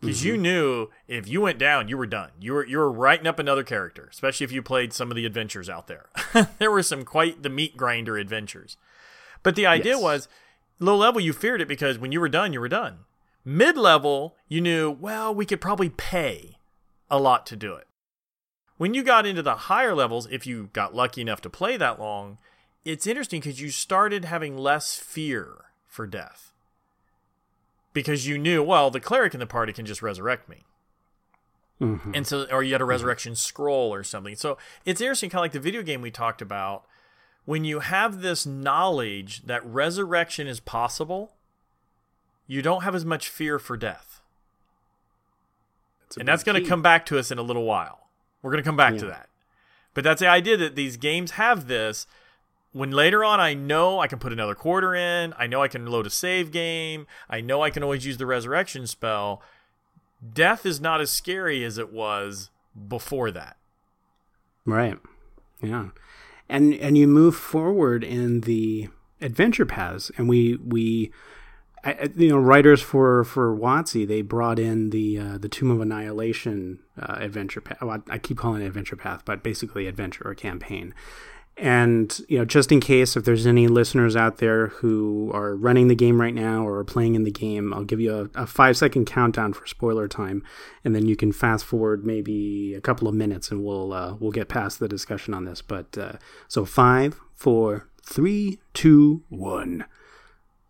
[0.00, 0.42] because you mm-hmm.
[0.42, 2.30] knew if you went down, you were done.
[2.40, 4.08] You were you were writing up another character.
[4.10, 6.06] Especially if you played some of the adventures out there.
[6.58, 8.76] there were some quite the meat grinder adventures.
[9.42, 10.02] But the idea Yes.
[10.02, 10.28] was
[10.78, 11.20] low level.
[11.20, 13.00] You feared it because when you were done, you were done.
[13.44, 16.56] Mid level, you knew well we could probably pay
[17.10, 17.86] a lot to do it
[18.80, 22.00] when you got into the higher levels, if you got lucky enough to play that
[22.00, 22.38] long,
[22.82, 26.54] it's interesting because you started having less fear for death.
[27.92, 30.62] Because you knew, well, the cleric in the party can just resurrect me.
[31.78, 32.16] Mhm.
[32.16, 34.34] And so, or you had a resurrection scroll or something.
[34.34, 36.86] So it's interesting, kind of like the video game we talked about.
[37.44, 41.34] When you have this knowledge that resurrection is possible,
[42.46, 44.22] you don't have as much fear for death.
[46.06, 48.00] It's a and that's going to come back to us in a little while.
[48.42, 49.28] We're going to come back to that.
[49.94, 52.06] But that's the idea that these games have this.
[52.72, 55.86] When later on I know I can put another quarter in, I know I can
[55.86, 59.42] load a save game, I know I can always use the resurrection spell.
[60.32, 62.50] Death is not as scary as it was
[62.88, 63.56] before that.
[64.64, 64.98] Right.
[65.60, 65.88] Yeah.
[66.48, 68.88] And and you move forward in the
[69.20, 71.12] adventure paths and we we
[71.84, 76.80] You know writers for for WotC they brought in the uh, the Tomb of Annihilation
[77.00, 77.78] uh, adventure path.
[77.80, 80.94] Well, I keep calling it adventure path, but basically adventure or campaign.
[81.56, 85.88] And you know, just in case if there's any listeners out there who are running
[85.88, 88.46] the game right now or are playing in the game, I'll give you a, a
[88.46, 90.42] five second countdown for spoiler time,
[90.84, 94.32] and then you can fast forward maybe a couple of minutes, and we'll uh, we'll
[94.32, 95.60] get past the discussion on this.
[95.60, 96.12] But uh,
[96.48, 99.84] so five, four, three, two, one.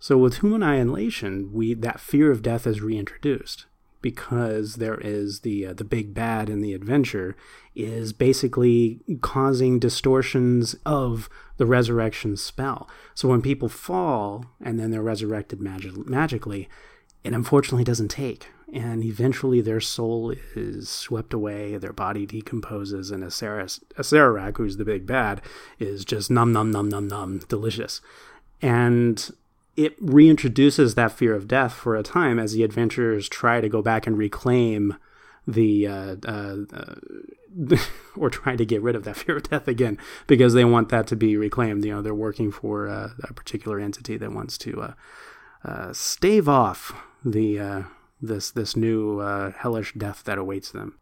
[0.00, 3.66] So with Tomb of Annihilation, we that fear of death is reintroduced
[4.00, 7.36] because there is the uh, the big bad in the adventure
[7.74, 12.88] is basically causing distortions of the resurrection spell.
[13.14, 16.70] So when people fall and then they're resurrected magi- magically,
[17.22, 18.48] it unfortunately doesn't take.
[18.72, 24.84] And eventually their soul is swept away, their body decomposes, and Aceras, Acererak, who's the
[24.84, 25.42] big bad,
[25.78, 28.00] is just num num num num num delicious.
[28.62, 29.30] And
[29.76, 33.82] it reintroduces that fear of death for a time as the adventurers try to go
[33.82, 34.96] back and reclaim
[35.46, 37.76] the uh, uh, uh,
[38.16, 41.06] or try to get rid of that fear of death again because they want that
[41.08, 41.84] to be reclaimed.
[41.84, 44.92] You know, they're working for uh, a particular entity that wants to uh,
[45.64, 47.84] uh, stave off the
[48.20, 49.18] this this new
[49.56, 50.98] hellish death that awaits them.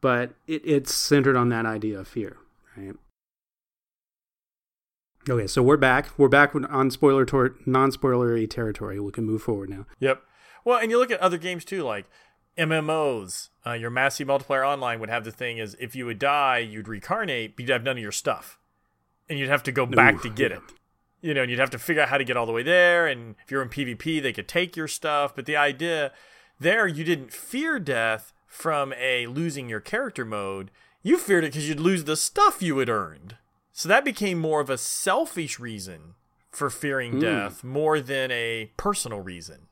[0.00, 2.36] But it, it's centered on that idea of fear,
[2.76, 2.94] right?
[5.30, 6.08] Okay, so we're back.
[6.18, 8.98] We're back on spoiler tor- non-spoilery territory.
[8.98, 9.86] We can move forward now.
[10.00, 10.24] Yep.
[10.64, 12.06] Well, and you look at other games too, like
[12.58, 13.50] MMOs.
[13.64, 16.88] Uh, your massive multiplayer online would have the thing is if you would die, you'd
[16.88, 18.58] reincarnate, but you'd have none of your stuff,
[19.28, 20.56] and you'd have to go back to get yeah.
[20.56, 20.62] it.
[21.20, 23.06] You know, and you'd have to figure out how to get all the way there.
[23.06, 25.36] And if you're in PvP, they could take your stuff.
[25.36, 26.10] But the idea
[26.58, 30.72] there, you didn't fear death from a losing your character mode.
[31.04, 33.36] You feared it because you'd lose the stuff you had earned.
[33.80, 36.12] So that became more of a selfish reason
[36.50, 37.20] for fearing hmm.
[37.20, 39.68] death more than a personal reason.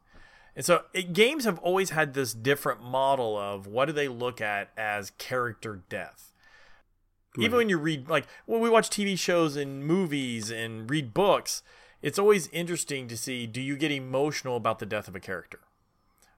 [0.57, 4.41] And so it, games have always had this different model of what do they look
[4.41, 6.33] at as character death.
[7.37, 11.63] Even when you read, like, when we watch TV shows and movies and read books,
[12.01, 15.61] it's always interesting to see do you get emotional about the death of a character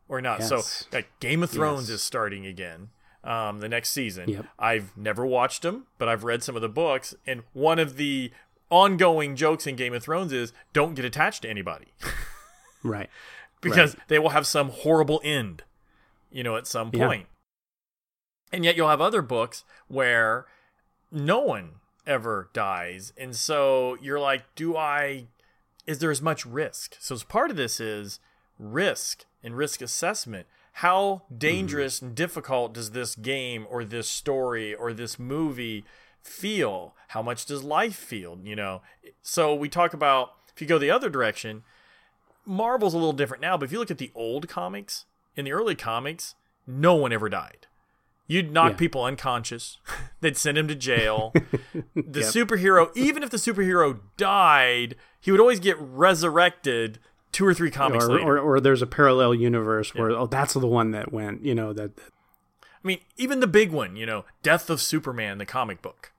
[0.09, 0.42] or not?
[0.42, 2.00] So, like, Game of Thrones Yes.
[2.00, 2.88] is starting again
[3.24, 4.28] um, the next season.
[4.28, 4.46] Yep.
[4.59, 7.14] I've never watched them, but I've read some of the books.
[7.26, 8.30] And one of the
[8.70, 11.87] ongoing jokes in Game of Thrones is don't get attached to anybody
[12.83, 13.11] Right.
[13.61, 15.64] because they will have some horrible end,
[16.30, 17.06] you know, at some Yeah.
[17.06, 17.26] point.
[18.52, 20.46] And yet you'll have other books where
[21.12, 21.72] no one
[22.06, 23.12] ever dies.
[23.16, 25.26] And so you're like, do I
[25.87, 26.96] is there as much risk.
[27.00, 28.20] So as part of this is
[28.59, 30.46] risk and risk assessment.
[30.80, 32.06] How dangerous mm-hmm.
[32.06, 35.84] and difficult does this game or this story or this movie
[36.22, 36.94] feel?
[37.08, 38.38] How much does life feel?
[38.42, 38.80] You know,
[39.20, 41.64] so we talk about if you go the other direction,
[42.46, 45.04] Marvel's a little different now, but if you look at the old comics,
[45.36, 46.34] in the early comics,
[46.66, 47.66] no one ever died.
[48.26, 48.78] You'd knock yeah.
[48.78, 49.76] people unconscious.
[50.22, 51.32] They'd send him to jail.
[51.94, 52.32] the yep.
[52.32, 57.00] superhero, even if the superhero died, he would always get resurrected
[57.32, 58.18] two or three comics or.
[58.18, 61.72] Or, or there's a parallel universe where, oh, that's the one that went, you know,
[61.72, 62.12] that, that.
[62.62, 66.12] I mean, even the big one, you know, Death of Superman, the comic book.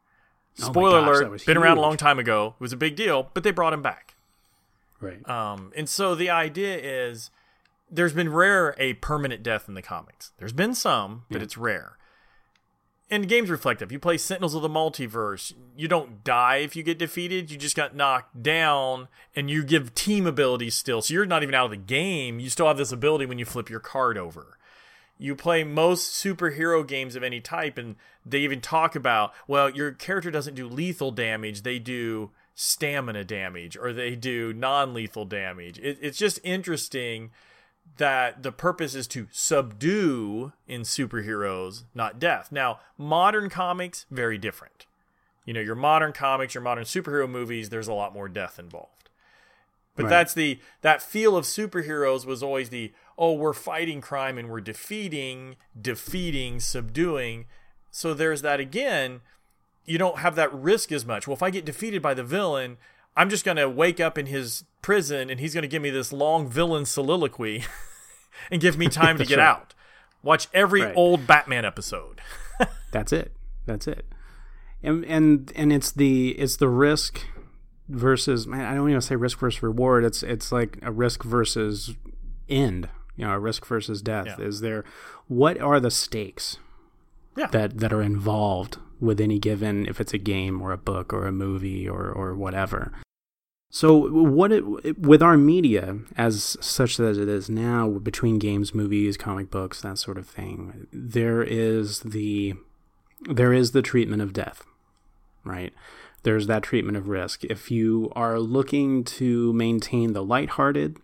[0.62, 1.64] Oh Spoiler oh gosh, alert, been huge.
[1.64, 2.56] around a long time ago.
[2.60, 4.16] It was a big deal, but they brought him back.
[5.00, 5.28] Right.
[5.28, 7.32] Um, and so the idea is
[7.90, 10.34] there's been rare a permanent death in the comics.
[10.38, 11.44] There's been some, but yeah.
[11.44, 11.98] it's rare.
[13.12, 13.92] And games reflective.
[13.92, 17.52] You play Sentinels of the Multiverse, you don't die if you get defeated.
[17.52, 21.02] You just got knocked down, and you give team abilities still.
[21.02, 22.40] So you're not even out of the game.
[22.40, 24.58] You still have this ability when you flip your card over.
[25.18, 29.92] You play most superhero games of any type, and they even talk about well, your
[29.92, 35.80] character doesn't do lethal damage; they do stamina damage, or they do non-lethal damage.
[35.80, 37.32] It, it's just interesting
[37.98, 42.52] that the purpose is to subdue in superheroes, not death.
[42.52, 44.88] Now, modern comics, very different.
[45.46, 49.10] You know, your modern comics, your modern superhero movies, there's a lot more death involved.
[49.96, 50.10] But right.
[50.10, 54.62] that's the that feel of superheroes was always the oh, we're fighting crime and we're
[54.62, 57.46] defeating, defeating, subduing.
[57.92, 59.22] So there's that again.
[59.86, 61.28] You don't have that risk as much.
[61.28, 62.78] Well, if I get defeated by the villain,
[63.16, 65.90] I'm just going to wake up in his prison and he's going to give me
[65.90, 67.64] this long villain soliloquy
[68.52, 69.48] and give me time to get right.
[69.48, 69.74] out.
[70.24, 70.96] Watch every right.
[70.96, 72.22] old Batman episode.
[72.92, 73.34] That's it.
[73.66, 74.06] That's it.
[74.84, 77.26] And and and it's the it's the risk
[77.88, 80.04] versus man, I don't even say risk versus reward.
[80.04, 81.96] It's it's like a risk versus
[82.50, 82.90] end.
[83.16, 84.38] You know, a risk versus death.
[84.40, 84.46] Yeah.
[84.46, 84.84] Is there
[85.28, 86.58] what are the stakes
[87.38, 87.48] yeah.
[87.48, 91.26] that that are involved with any given if it's a game or a book or
[91.26, 92.94] a movie or or whatever.
[93.74, 99.16] So what it, with our media as such as it is now between games, movies,
[99.16, 102.56] comic books, that sort of thing, there is the
[103.30, 104.64] there is the treatment of death,
[105.46, 105.74] right?
[106.24, 107.46] There's that treatment of risk.
[107.46, 110.98] If you are looking to maintain the lighthearted,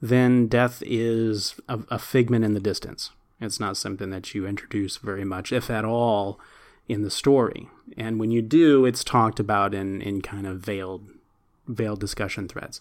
[0.00, 3.10] then death is a, a figment in the distance.
[3.40, 6.38] It's not something that you introduce very much, if at all,
[6.88, 7.68] in the story.
[7.96, 11.08] And when you do, it's talked about in, in kind of veiled
[11.68, 12.80] veiled discussion threads.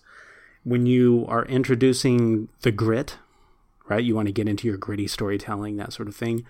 [0.64, 3.18] When you are introducing the grit,
[3.88, 6.46] right, you want to get into your gritty storytelling, that sort of thing,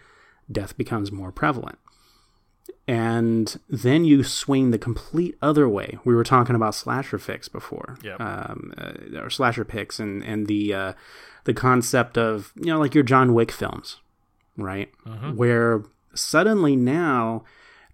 [0.51, 1.77] death becomes more prevalent.
[2.87, 5.97] And then you swing the complete other way.
[6.03, 8.19] We were talking about slasher fix before, yep.
[8.19, 10.93] um, uh, or slasher picks, and and the uh,
[11.43, 13.97] the concept of you know like your John Wick films,
[14.57, 14.91] right?
[15.05, 15.35] Mm-hmm.
[15.35, 17.43] Where suddenly now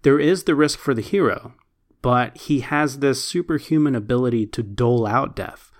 [0.02, 1.54] there is the risk for the hero,
[2.02, 5.70] but he has this superhuman ability to dole out death.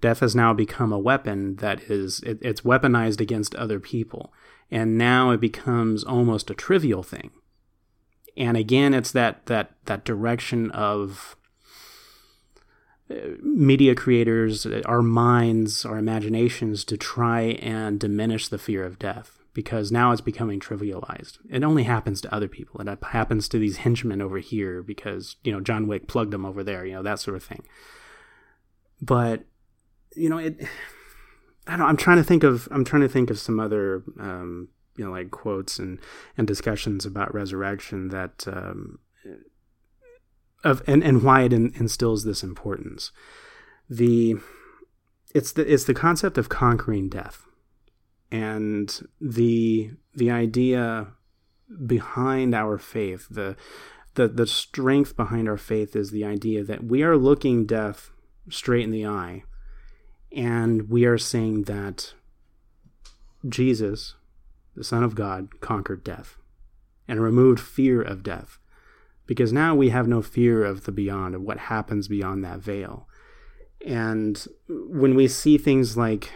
[0.00, 4.32] Death has now become a weapon that is it, it's weaponized against other people,
[4.70, 7.30] and now it becomes almost a trivial thing.
[8.36, 11.36] And again, it's that that that direction of
[13.10, 19.33] uh, media creators, our minds, our imaginations to try and diminish the fear of death
[19.54, 21.38] because now it's becoming trivialized.
[21.48, 22.80] It only happens to other people.
[22.80, 26.64] It happens to these henchmen over here because, you know, John Wick plugged them over
[26.64, 27.64] there, you know, that sort of thing.
[29.00, 29.44] But,
[30.14, 30.60] you know, it
[31.66, 34.02] I don't know, I'm trying to think of I'm trying to think of some other
[34.20, 35.98] um, you know, like quotes and
[36.36, 38.98] and discussions about resurrection that um
[40.62, 43.12] of and and why it in, instills this importance.
[43.88, 44.34] The
[45.34, 47.46] it's the it's the concept of conquering death
[48.30, 51.08] and the the idea
[51.86, 53.56] behind our faith the
[54.14, 58.10] the the strength behind our faith is the idea that we are looking death
[58.48, 59.44] straight in the eye.
[60.32, 62.14] And we are saying that
[63.48, 64.14] Jesus
[64.76, 66.36] the son of God conquered death
[67.06, 68.58] and removed fear of death.
[69.26, 73.08] Because now we have no fear of the beyond of what happens beyond that veil.
[73.86, 76.32] And when we see things like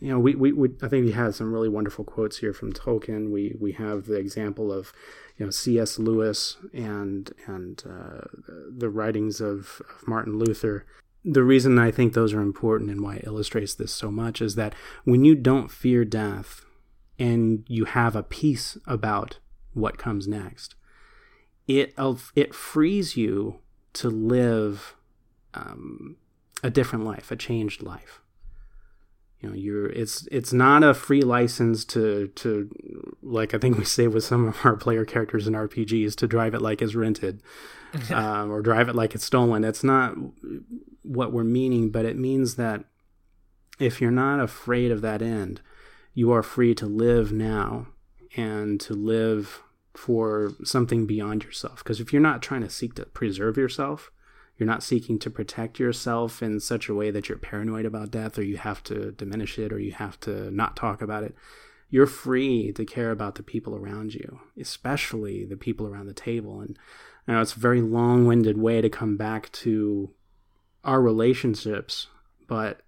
[0.00, 2.72] you know, we, we, we I think we had some really wonderful quotes here from
[2.72, 3.30] Tolkien.
[3.30, 4.92] We we have the example of
[5.36, 5.98] you know C.S.
[5.98, 8.26] Lewis and and uh,
[8.70, 10.86] the writings of, of Martin Luther.
[11.24, 14.54] The reason I think those are important and why it illustrates this so much is
[14.54, 14.74] that
[15.04, 16.64] when you don't fear death
[17.18, 19.38] and you have a peace about
[19.74, 20.74] what comes next,
[21.66, 21.94] it
[22.34, 23.58] it frees you
[23.92, 24.96] to live
[25.54, 26.16] um,
[26.62, 28.20] a different life, a changed life.
[29.40, 32.70] You know, you're it's it's not a free license to to
[33.22, 36.54] like I think we say with some of our player characters in RPGs to drive
[36.54, 37.42] it like it's rented,
[38.10, 39.64] um, or drive it like it's stolen.
[39.64, 40.14] It's not
[41.02, 42.84] what we're meaning, but it means that
[43.78, 45.62] if you're not afraid of that end,
[46.12, 47.86] you are free to live now
[48.36, 49.62] and to live
[49.94, 51.82] for something beyond yourself.
[51.82, 54.10] Because if you're not trying to seek to preserve yourself,
[54.60, 58.36] you're not seeking to protect yourself in such a way that you're paranoid about death
[58.36, 61.34] or you have to diminish it or you have to not talk about it.
[61.88, 66.60] You're free to care about the people around you, especially the people around the table.
[66.60, 66.78] And
[67.26, 70.10] you know, it's a very long winded way to come back to
[70.84, 72.08] our relationships,
[72.46, 72.82] but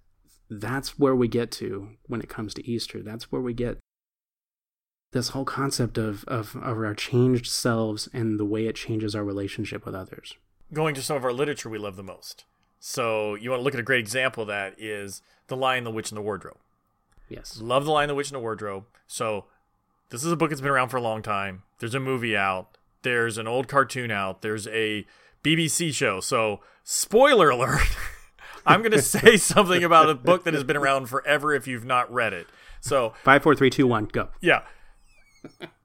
[0.50, 3.02] that's where we get to when it comes to Easter.
[3.02, 3.78] That's where we get
[5.12, 9.24] this whole concept of, of, of our changed selves and the way it changes our
[9.24, 10.34] relationship with others
[10.72, 12.44] going to some of our literature we love the most.
[12.80, 15.90] So you want to look at a great example of that is The Lion, the
[15.90, 16.58] Witch, and the Wardrobe.
[17.28, 17.60] Yes.
[17.60, 18.84] Love The Lion, the Witch, and the Wardrobe.
[19.06, 19.44] So
[20.10, 21.62] this is a book that's been around for a long time.
[21.78, 22.76] There's a movie out.
[23.02, 24.42] There's an old cartoon out.
[24.42, 25.06] There's a
[25.42, 26.20] BBC show.
[26.20, 27.96] So spoiler alert.
[28.66, 31.84] I'm going to say something about a book that has been around forever if you've
[31.84, 32.46] not read it.
[32.80, 34.28] So five, four, three, two, one, go.
[34.40, 34.62] Yeah.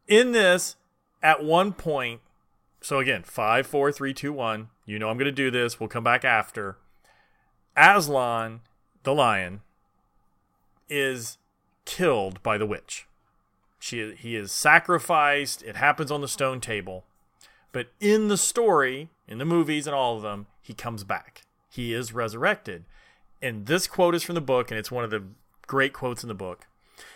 [0.08, 0.76] In this,
[1.22, 2.22] at one point,
[2.82, 4.70] so again, five, four, three, two, one.
[4.88, 5.80] You know I'm going to do this.
[5.80, 6.78] We'll come back after.
[7.76, 8.62] Aslan,
[9.04, 9.62] the lion,
[10.90, 11.38] is
[11.86, 13.06] killed by the witch.
[13.78, 15.62] She, he is sacrificed.
[15.62, 17.04] It happens on the stone table.
[17.72, 21.44] But in the story, in the movies and all of them, he comes back.
[21.70, 22.86] He is resurrected.
[23.42, 25.24] And this quote is from the book, and it's one of the
[25.68, 26.66] great quotes in the book.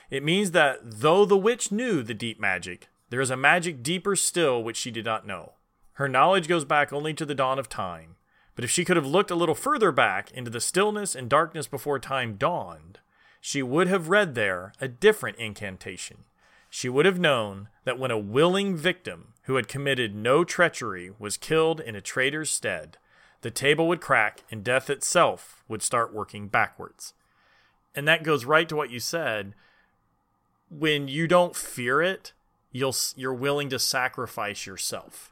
[0.10, 4.16] It means that though the witch knew the deep magic, there is a magic deeper
[4.16, 5.54] still which she did not know.
[5.94, 8.16] Her knowledge goes back only to the dawn of time.
[8.56, 11.68] But if she could have looked a little further back into the stillness and darkness
[11.68, 13.00] before time dawned,
[13.40, 16.26] she would have read there a different incantation.
[16.70, 21.38] She would have known that when a willing victim who had committed no treachery was
[21.38, 22.98] killed in a traitor's stead,
[23.42, 27.14] the table would crack and death itself would start working backwards.
[27.96, 29.54] And that goes right to what you said.
[30.70, 32.32] When you don't fear it,
[32.72, 35.31] you'll you're willing to sacrifice yourself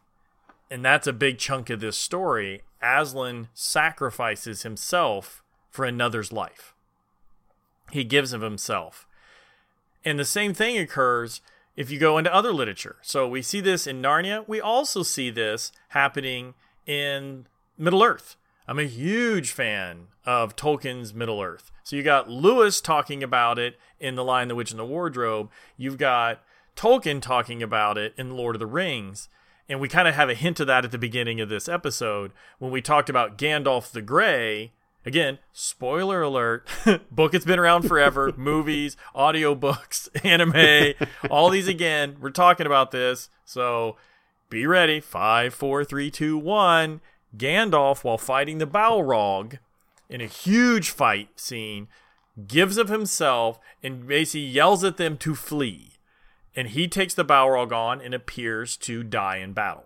[0.70, 2.62] and that's a big chunk of this story.
[2.82, 6.74] Aslan sacrifices himself for another's life.
[7.92, 9.08] He gives of himself.
[10.06, 11.42] And the same thing occurs
[11.76, 12.98] if you go into other literature.
[13.02, 14.48] So we see this in Narnia.
[14.48, 16.54] We also see this happening
[16.86, 17.48] in
[17.78, 18.36] Middle Earth.
[18.68, 21.72] I'm a huge fan of Tolkien's Middle Earth.
[21.84, 25.50] So you got Lewis talking about it in The Lion, the Witch, and the Wardrobe.
[25.76, 26.44] You've got
[26.76, 29.28] Tolkien talking about it in Lord of the Rings.
[29.70, 32.32] And we kind of have a hint of that at the beginning of this episode
[32.58, 34.72] when we talked about Gandalf the Grey.
[35.06, 36.68] Again, spoiler alert,
[37.12, 42.18] book has been around forever, movies, audiobooks, anime, all these again.
[42.20, 43.30] We're talking about this.
[43.46, 43.96] So
[44.50, 45.00] be ready.
[45.00, 47.00] Five, four, three, two, one.
[47.38, 49.60] Gandalf, while fighting the Balrog
[50.10, 51.88] in a huge fight scene,
[52.48, 55.99] gives of himself and basically yells at them to flee
[56.60, 59.86] and he takes the Balrog and appears to die in battle.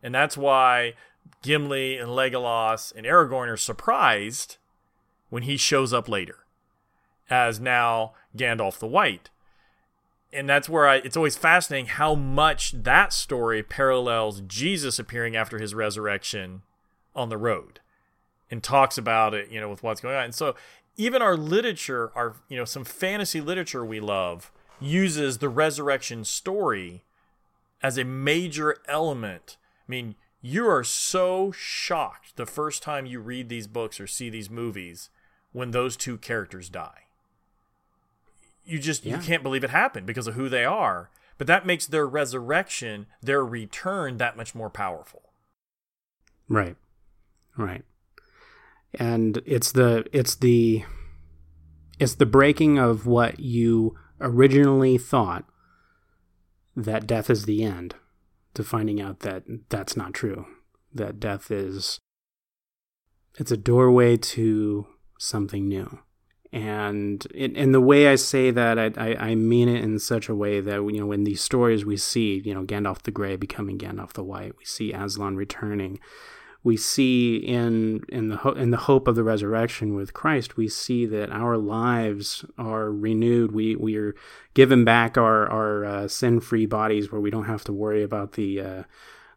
[0.00, 0.94] And that's why
[1.42, 4.58] Gimli and Legolas and Aragorn are surprised
[5.30, 6.44] when he shows up later
[7.28, 9.30] as now Gandalf the White.
[10.32, 15.58] And that's where I, it's always fascinating how much that story parallels Jesus appearing after
[15.58, 16.62] his resurrection
[17.16, 17.80] on the road
[18.48, 20.26] and talks about it, you know, with what's going on.
[20.26, 20.54] And so
[20.96, 27.02] even our literature, our, you know, some fantasy literature we love uses the resurrection story
[27.82, 29.56] as a major element.
[29.88, 34.30] I mean, you are so shocked the first time you read these books or see
[34.30, 35.10] these movies
[35.52, 37.04] when those two characters die.
[38.64, 39.16] You just yeah.
[39.16, 43.06] you can't believe it happened because of who they are, but that makes their resurrection,
[43.22, 45.22] their return that much more powerful.
[46.48, 46.76] Right.
[47.56, 47.84] Right.
[48.94, 50.84] And it's the it's the
[51.98, 55.44] it's the breaking of what you originally thought
[56.74, 57.94] that death is the end
[58.54, 60.46] to finding out that that's not true
[60.94, 62.00] that death is
[63.38, 64.86] it's a doorway to
[65.18, 66.00] something new.
[66.52, 70.34] And in the way I say that, I, I, I, mean it in such a
[70.34, 73.76] way that you know, in these stories we see, you know, Gandalf the Grey becoming
[73.76, 75.98] Gandalf the White, we see Aslan returning,
[76.66, 80.66] we see in in the ho- in the hope of the resurrection with Christ, we
[80.66, 83.52] see that our lives are renewed.
[83.52, 84.16] We we are
[84.52, 88.32] given back our our uh, sin free bodies, where we don't have to worry about
[88.32, 88.82] the uh,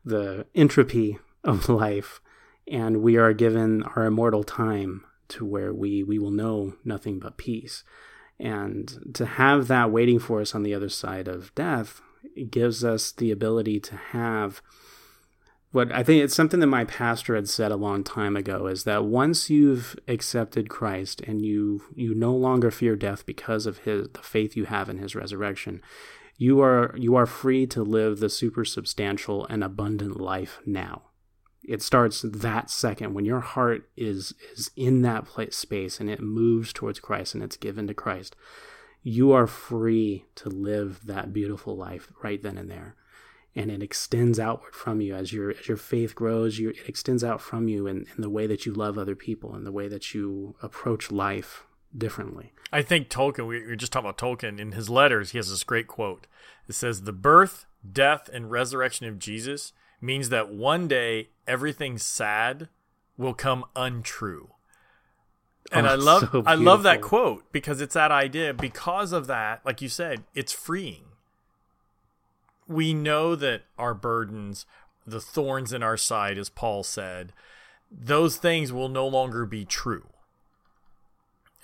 [0.04, 2.20] the entropy of life,
[2.68, 7.38] and we are given our immortal time to where we we will know nothing but
[7.38, 7.84] peace.
[8.40, 12.02] And to have that waiting for us on the other side of death
[12.50, 14.64] gives us the ability to have
[15.72, 18.86] what I think it's something that my pastor had said a long time ago is
[18.86, 24.10] that once you've accepted Christ and you you no longer fear death because of his
[24.10, 25.82] the faith you have in his resurrection,
[26.38, 31.04] you are you are free to live the super substantial and abundant life now.
[31.68, 36.20] It starts that second when your heart is is in that place space and it
[36.20, 38.36] moves towards Christ and it's given to Christ.
[39.04, 42.96] You are free to live that beautiful life right then and there
[43.60, 47.24] and it extends outward from you as your as your faith grows you, it extends
[47.24, 49.88] out from you in, in the way that you love other people and the way
[49.88, 51.66] that you approach life
[51.98, 55.50] differently I think Tolkien, we were just talking about Tolkien, in his letters, he has
[55.50, 56.28] this great quote.
[56.68, 62.70] It says, The birth, death, and resurrection of Jesus means that one day everything sad
[63.18, 64.52] will come untrue.
[65.72, 68.54] And Oh, I love so I love that quote because it's that idea.
[68.54, 71.06] Because of that, like you said, it's freeing.
[72.70, 74.66] We know that our burdens,
[75.06, 77.34] the thorns in our side, as Paul said,
[77.92, 80.06] those things will no longer be true.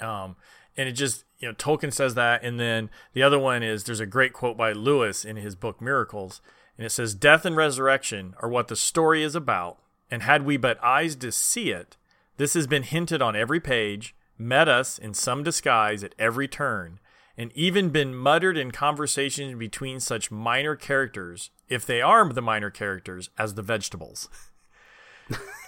[0.01, 0.35] Um,
[0.75, 3.99] and it just you know Tolkien says that, and then the other one is there's
[3.99, 6.41] a great quote by Lewis in his book Miracles,
[6.77, 9.77] and it says, "Death and resurrection are what the story is about,
[10.11, 11.97] and had we but eyes to see it,
[12.37, 16.99] this has been hinted on every page, met us in some disguise at every turn."
[17.37, 22.69] And even been muttered in conversations between such minor characters, if they are the minor
[22.69, 24.29] characters, as the vegetables.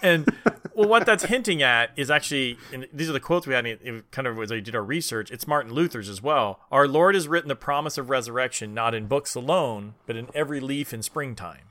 [0.01, 0.32] And
[0.76, 3.65] well, what that's hinting at is actually, and these are the quotes we had.
[3.65, 5.32] in- in kind of as I did our research.
[5.32, 6.59] It's Martin Luther's as well.
[6.72, 10.59] Our Lord has written the promise of resurrection not in books alone, but in every
[10.59, 11.70] leaf in springtime.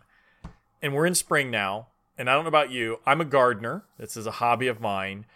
[0.83, 1.89] And we're in spring now.
[2.19, 2.99] And I don't know about you.
[3.07, 3.85] I'm a gardener.
[3.99, 5.27] This is a hobby of mine.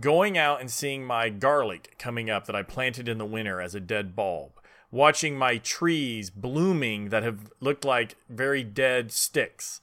[0.00, 3.74] Going out and seeing my garlic coming up that I planted in the winter as
[3.74, 4.52] a dead bulb.
[4.90, 9.80] Watching my trees blooming that have looked like very dead sticks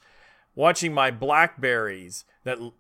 [0.55, 2.74] watching my blackberries that l-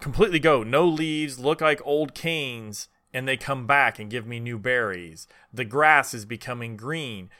[0.00, 4.38] completely go no leaves look like old canes and they come back and give me
[4.38, 5.26] new berries.
[5.52, 7.30] The grass is becoming green.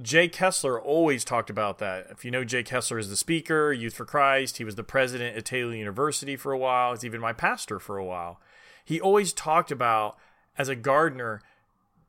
[0.00, 2.08] Jay Kesler always talked about that.
[2.10, 5.36] If you know Jay Kesler is the speaker youth for christ he was the president
[5.36, 8.40] at taylor university for a while he's even my pastor for a while
[8.84, 10.16] he always talked about
[10.58, 11.40] as a gardener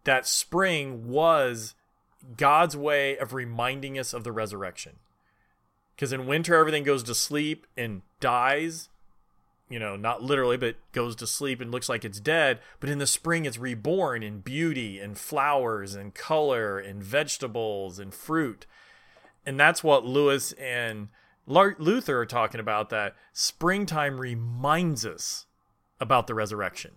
[0.04, 1.76] that spring was
[2.38, 4.94] god's way of reminding us of the resurrection.
[5.96, 8.90] Because in winter everything goes to sleep and dies
[9.70, 12.60] you know not literally but goes to sleep and looks like it's dead.
[12.80, 18.14] But in the spring it's reborn in beauty and flowers and color and vegetables and
[18.14, 18.66] fruit.
[19.46, 21.10] And that's what lewis and
[21.46, 25.46] luther are talking about that springtime reminds us
[26.04, 26.92] about the resurrection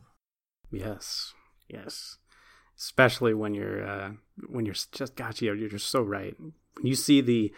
[0.71, 1.33] Yes,
[1.69, 2.19] yes.
[2.79, 4.11] Especially when you're uh,
[4.49, 5.55] when you're just got you.
[5.55, 6.35] You're just so right.
[6.39, 7.53] When you see the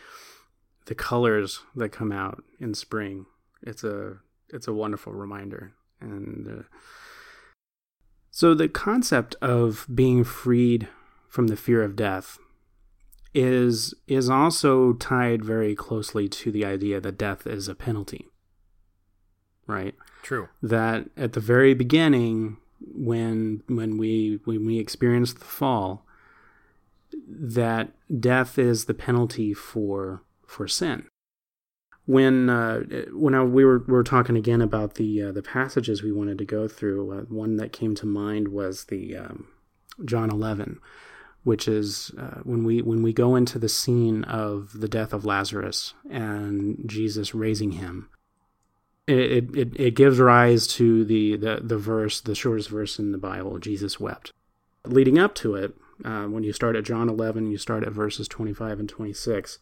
[0.87, 3.27] the colors that come out in spring,
[3.63, 4.19] it's a
[4.49, 5.73] it's a wonderful reminder.
[6.01, 6.63] And uh,
[8.31, 10.89] so the concept of being freed
[11.29, 12.39] from the fear of death
[13.35, 18.28] is is also tied very closely to the idea that death is a penalty.
[19.69, 19.95] Right?
[20.23, 26.05] true that at the very beginning when when we when we experience the fall
[27.27, 27.91] that
[28.21, 31.07] death is the penalty for for sin
[32.07, 32.81] when uh,
[33.13, 36.39] when I, we were we were talking again about the uh, the passages we wanted
[36.39, 39.49] to go through uh, one that came to mind was the um,
[40.05, 40.79] John 11
[41.45, 45.25] which is uh, when we when we go into the scene of the death of
[45.25, 48.09] Lazarus and Jesus raising him
[49.09, 53.19] it, it, it gives rise to the, the, the verse, the shortest verse in the
[53.19, 54.33] Bible, Jesus wept.
[54.85, 58.29] Leading up to it, uh, when you start at John 11, you start at verses
[58.29, 59.59] 25 and 26.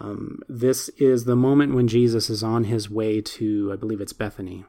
[0.00, 4.14] Um, this is the moment when Jesus is on his way to, I believe it's
[4.14, 4.64] Bethany,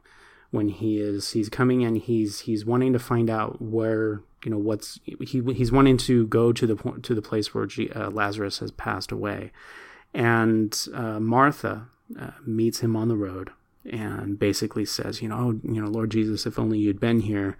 [0.51, 4.57] when he is he's coming and he's he's wanting to find out where you know
[4.57, 8.09] what's he he's wanting to go to the point to the place where G, uh,
[8.09, 9.51] Lazarus has passed away,
[10.13, 11.87] and uh, Martha
[12.19, 13.51] uh, meets him on the road
[13.89, 17.57] and basically says, you know, oh, you know, Lord Jesus, if only you'd been here,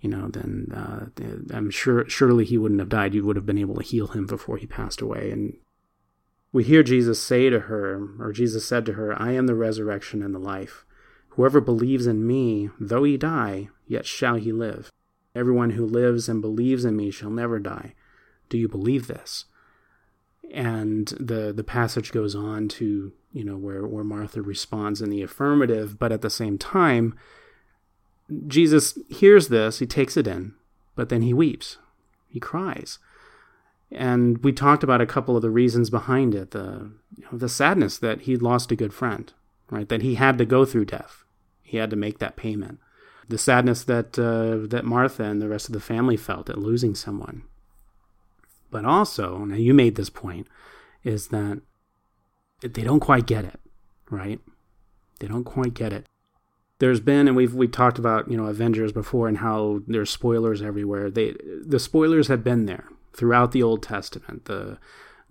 [0.00, 1.06] you know, then uh,
[1.54, 3.14] I'm sure surely he wouldn't have died.
[3.14, 5.30] You would have been able to heal him before he passed away.
[5.30, 5.56] And
[6.52, 10.22] we hear Jesus say to her, or Jesus said to her, I am the resurrection
[10.22, 10.84] and the life.
[11.30, 14.90] Whoever believes in me, though he die, yet shall he live.
[15.34, 17.94] Everyone who lives and believes in me shall never die.
[18.48, 19.44] Do you believe this?
[20.52, 25.22] And the the passage goes on to you know where where Martha responds in the
[25.22, 27.18] affirmative, but at the same time,
[28.46, 30.54] Jesus hears this, he takes it in,
[30.94, 31.78] but then he weeps.
[32.28, 32.98] He cries.
[33.90, 37.48] And we talked about a couple of the reasons behind it the, you know, the
[37.48, 39.32] sadness that he'd lost a good friend,
[39.70, 39.88] right?
[39.88, 41.24] That he had to go through death.
[41.62, 42.80] He had to make that payment.
[43.28, 46.94] The sadness that, uh, that Martha and the rest of the family felt at losing
[46.94, 47.44] someone.
[48.70, 50.48] But also, now you made this point,
[51.02, 51.62] is that
[52.60, 53.60] they don't quite get it,
[54.10, 54.40] right?
[55.20, 56.06] They don't quite get it
[56.78, 60.62] there's been and we've we talked about you know Avengers before and how there's spoilers
[60.62, 61.10] everywhere.
[61.10, 61.34] They
[61.64, 64.44] the spoilers have been there throughout the Old Testament.
[64.44, 64.78] The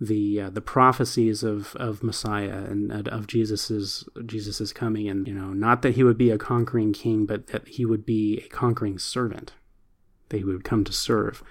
[0.00, 5.34] the uh, the prophecies of, of Messiah and uh, of Jesus's Jesus's coming and you
[5.34, 8.48] know not that he would be a conquering king but that he would be a
[8.48, 9.54] conquering servant
[10.28, 11.42] that he would come to serve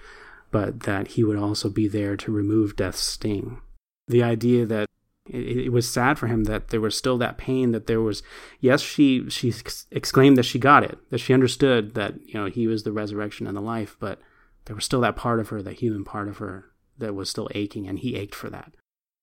[0.50, 3.60] but that he would also be there to remove death's sting
[4.06, 4.88] the idea that
[5.28, 8.22] it, it, was sad for him that there was still that pain that there was
[8.60, 9.52] yes she she
[9.90, 13.46] exclaimed that she got it that she understood that you know he was the resurrection
[13.46, 14.20] and the life but
[14.64, 16.66] there was still that part of her that human part of her
[16.98, 18.74] that was still aching and he ached for that.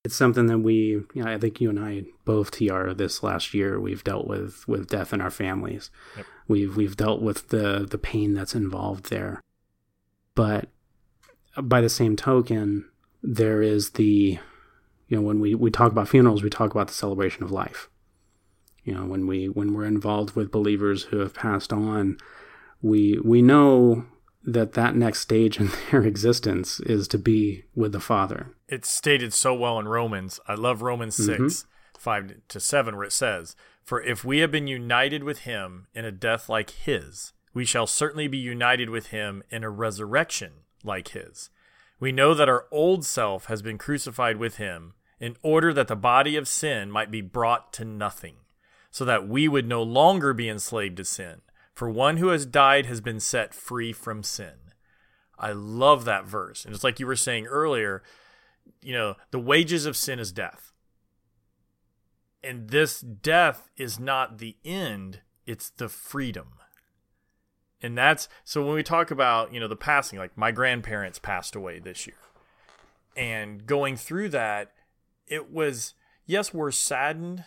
[0.03, 3.53] It's something that we you know i think you and i both tr this last
[3.53, 5.89] year we've dealt with with death in our families.
[6.15, 6.25] Yep.
[6.47, 9.41] we've we've dealt with the the pain that's involved there.
[10.35, 10.69] But
[11.61, 12.89] by the same token
[13.23, 14.37] there is the
[15.15, 17.89] you know when we, we talk about funerals we talk about the celebration of life.
[18.83, 22.17] You know when we when we're involved with believers who have passed on
[22.81, 24.05] we we know
[24.43, 28.53] that that next stage in their existence is to be with the father.
[28.67, 30.39] It's stated so well in romans.
[30.47, 31.47] I love romans mm-hmm.
[31.47, 31.65] 6
[31.97, 36.03] 5 to 7 where it says for if we have been united with him in
[36.03, 40.51] a death like his we shall certainly be united with him in a resurrection
[40.83, 41.49] like his.
[42.01, 45.95] We know that our old self has been crucified with him in order that the
[45.95, 48.35] body of sin might be brought to nothing,
[48.91, 51.41] so that we would no longer be enslaved to sin.
[51.73, 54.71] For one who has died has been set free from sin.
[55.37, 56.63] I love that verse.
[56.63, 58.01] And it's like you were saying earlier,
[58.81, 60.71] you know, the wages of sin is death.
[62.41, 66.53] And this death is not the end, it's the freedom
[67.85, 71.55] and that's so when we talk about you know the passing like my grandparents passed
[71.55, 72.17] away this year
[73.15, 74.71] and going through that
[75.27, 75.93] it was
[76.25, 77.45] yes we're saddened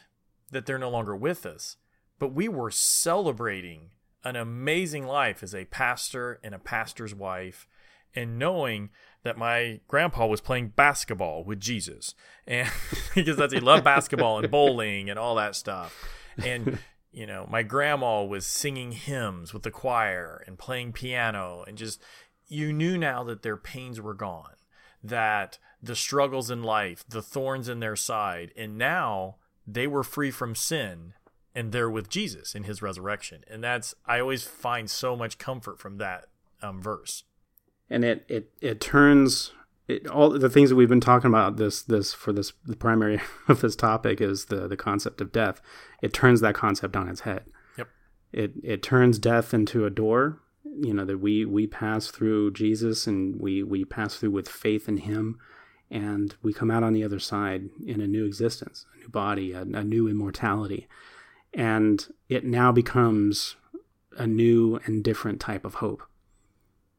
[0.51, 1.77] that they're no longer with us
[2.19, 3.91] but we were celebrating
[4.25, 7.67] an amazing life as a pastor and a pastor's wife
[8.15, 8.91] and knowing
[9.23, 12.15] that my grandpa was playing basketball with Jesus.
[12.47, 12.69] And
[13.15, 16.09] because that's he loved basketball and bowling and all that stuff.
[16.43, 16.79] And
[17.13, 22.01] you know, my grandma was singing hymns with the choir and playing piano and just
[22.47, 24.57] you knew now that their pains were gone,
[25.03, 30.31] that the struggles in life, the thorns in their side, and now they were free
[30.31, 31.15] from sin
[31.55, 33.43] and they're with Jesus in his resurrection.
[33.51, 36.27] And that's I always find so much comfort from that
[36.63, 37.25] um, verse.
[37.91, 39.53] And it it it turns
[39.89, 43.21] it, all the things that we've been talking about this this for this the primary
[43.49, 45.61] of this topic is the the concept of death.
[46.01, 47.47] It turns that concept on its head.
[47.77, 47.89] Yep.
[48.33, 50.41] It it turns death into a door.
[50.63, 54.89] You know that we we pass through Jesus and we we pass through with faith
[54.89, 55.39] in Him,
[55.91, 59.53] and we come out on the other side in a new existence, a new body,
[59.53, 60.87] a, a new immortality,
[61.55, 63.57] and it now becomes
[64.17, 66.03] a new and different type of hope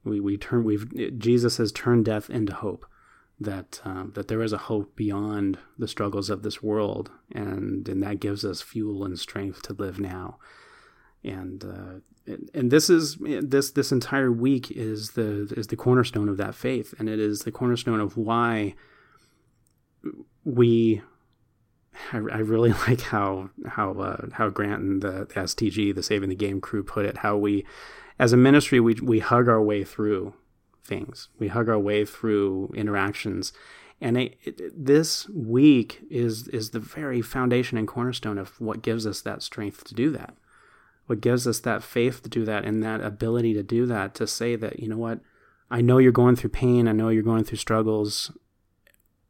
[0.04, 2.86] we we turn we've Jesus has turned death into hope.
[3.42, 8.04] That um, that there is a hope beyond the struggles of this world, and and
[8.04, 10.40] that gives us fuel and strength to live now.
[11.24, 16.38] And uh, and this is this this entire week is the is the cornerstone of
[16.38, 18.76] that faith, and it is the cornerstone of why
[20.46, 21.02] we
[22.14, 26.36] I, I, really like how how uh, how Grant and the, STG, the Saving the
[26.36, 27.18] Game crew, put it.
[27.18, 27.66] How we
[28.20, 30.34] as a ministry, we, we hug our way through
[30.84, 31.30] things.
[31.40, 33.54] We hug our way through interactions.
[34.02, 39.08] And it, it, this week is, is the very foundation and cornerstone of what gives
[39.08, 40.36] us that strength to do that.
[41.10, 44.28] What gives us that faith to do that and that ability to do that, to
[44.28, 45.22] say that, you know what,
[45.72, 46.88] I know you're going through pain.
[46.88, 48.32] I know you're going through struggles.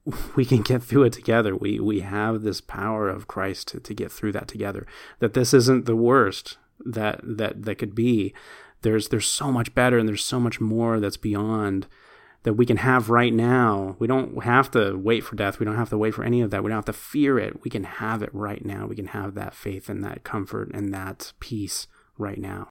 [0.36, 1.56] We can get through it together.
[1.56, 4.88] We, we have this power of Christ to, to get through that together.
[5.20, 8.34] That this isn't the worst that, that, that could be
[8.82, 11.88] there's there's so much better and there's so much more that's beyond
[12.44, 13.96] that we can have right now.
[14.00, 15.60] We don't have to wait for death.
[15.60, 16.64] We don't have to wait for any of that.
[16.64, 17.64] We don't have to fear it.
[17.64, 18.88] We can have it right now.
[18.88, 21.88] We can have that faith and that comfort and that peace
[22.18, 22.70] right now.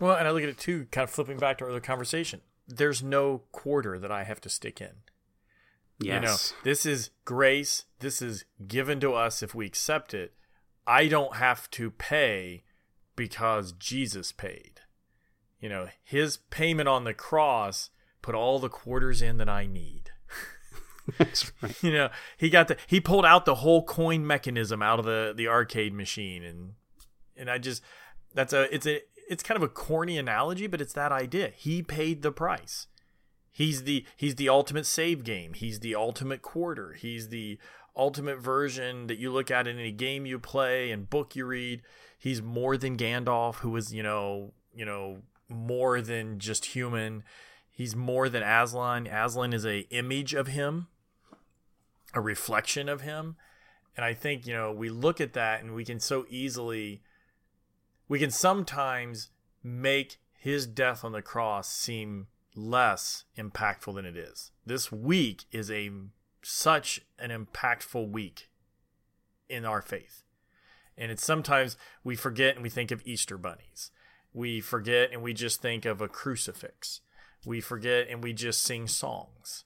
[0.00, 2.40] Well, and I look at it too, kind of flipping back to our other conversation.
[2.66, 4.92] There's no quarter that I have to stick in.
[6.00, 6.14] Yes.
[6.14, 7.84] You know, this is grace.
[8.00, 10.34] This is given to us if we accept it.
[10.86, 12.64] I don't have to pay
[13.16, 14.80] because Jesus paid.
[15.60, 17.90] You know, his payment on the cross
[18.24, 20.10] put all the quarters in that I need.
[21.18, 21.82] That's right.
[21.82, 22.08] you know,
[22.38, 25.92] he got the he pulled out the whole coin mechanism out of the the arcade
[25.92, 26.72] machine and
[27.36, 27.82] and I just
[28.32, 31.52] that's a it's a it's kind of a corny analogy, but it's that idea.
[31.54, 32.86] He paid the price.
[33.50, 35.52] He's the he's the ultimate save game.
[35.52, 36.94] He's the ultimate quarter.
[36.94, 37.58] He's the
[37.94, 41.82] ultimate version that you look at in any game you play and book you read.
[42.18, 45.18] He's more than Gandalf, who was, you know, you know,
[45.48, 47.22] more than just human.
[47.74, 49.08] He's more than Aslan.
[49.08, 50.86] Aslan is a image of him,
[52.14, 53.36] a reflection of him.
[53.96, 57.02] And I think, you know, we look at that and we can so easily
[58.08, 59.30] we can sometimes
[59.62, 64.52] make his death on the cross seem less impactful than it is.
[64.64, 65.90] This week is a
[66.42, 68.50] such an impactful week
[69.48, 70.22] in our faith.
[70.96, 73.90] And it's sometimes we forget and we think of Easter bunnies.
[74.32, 77.00] We forget and we just think of a crucifix.
[77.46, 79.64] We forget and we just sing songs.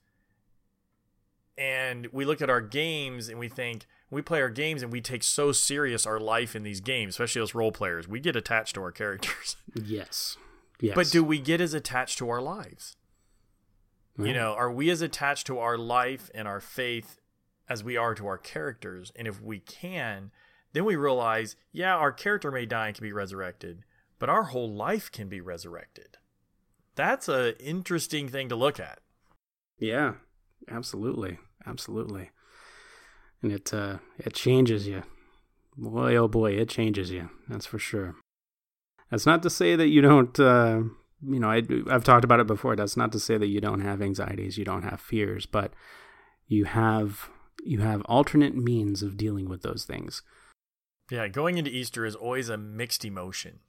[1.57, 5.01] And we look at our games and we think, we play our games and we
[5.01, 8.07] take so serious our life in these games, especially as role players.
[8.09, 9.57] We get attached to our characters.
[9.75, 10.37] Yes.
[10.81, 10.95] Yes.
[10.95, 12.97] But do we get as attached to our lives?
[14.17, 17.21] You know, are we as attached to our life and our faith
[17.69, 19.13] as we are to our characters?
[19.15, 20.33] And if we can,
[20.73, 23.85] then we realize, yeah, our character may die and can be resurrected,
[24.19, 26.18] but our whole life can be resurrected.
[26.99, 28.99] That's an interesting thing to look at.
[29.79, 30.15] Yeah,
[30.69, 32.33] absolutely, absolutely.
[33.41, 35.05] And it uh, it changes you.
[35.77, 37.31] Boy, oh boy, it changes you.
[37.49, 38.17] That's for sure.
[39.13, 40.41] That's not to say that you don't.
[40.41, 40.81] Uh,
[41.25, 42.75] you know, I, I've talked about it before.
[42.75, 45.75] That's not to say that you don't have anxieties, you don't have fears, but
[46.49, 47.31] you have
[47.63, 50.23] you have alternate means of dealing with those things.
[51.13, 53.61] Yeah, going into Easter is always a mixed emotion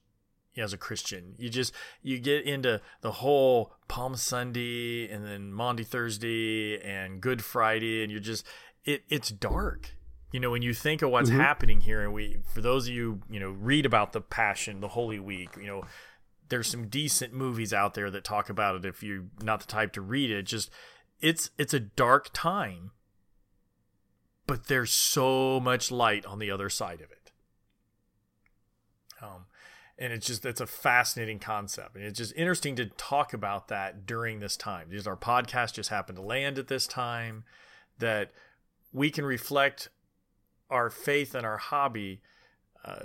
[0.57, 1.35] as a Christian.
[1.37, 7.43] You just you get into the whole Palm Sunday and then Maundy Thursday and Good
[7.43, 8.45] Friday and you're just
[8.83, 9.91] it it's dark.
[10.31, 11.37] You know, when you think of what's Mhm.
[11.37, 14.89] happening here and we for those of you, you know, read about the Passion, the
[14.89, 15.83] Holy Week, you know,
[16.49, 19.93] there's some decent movies out there that talk about it if you're not the type
[19.93, 20.43] to read it.
[20.43, 20.69] Just
[21.21, 22.91] it's it's a dark time.
[24.47, 27.31] But there's so much light on the other side of it.
[29.21, 29.45] Um,
[29.99, 31.95] and it's just it's a fascinating concept.
[31.95, 34.87] And it's just interesting to talk about that during this time.
[34.89, 37.43] Because our podcast just happened to land at this time
[37.99, 38.31] that
[38.93, 39.89] we can reflect
[40.69, 42.21] our faith and our hobby.
[42.83, 43.01] Uh,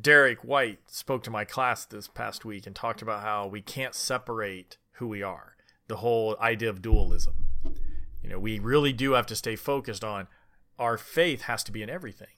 [0.00, 3.94] derek white spoke to my class this past week and talked about how we can't
[3.94, 5.56] separate who we are.
[5.88, 7.48] The whole idea of dualism.
[8.22, 10.28] You know we really do have to stay focused on
[10.78, 12.28] our faith has to be in everything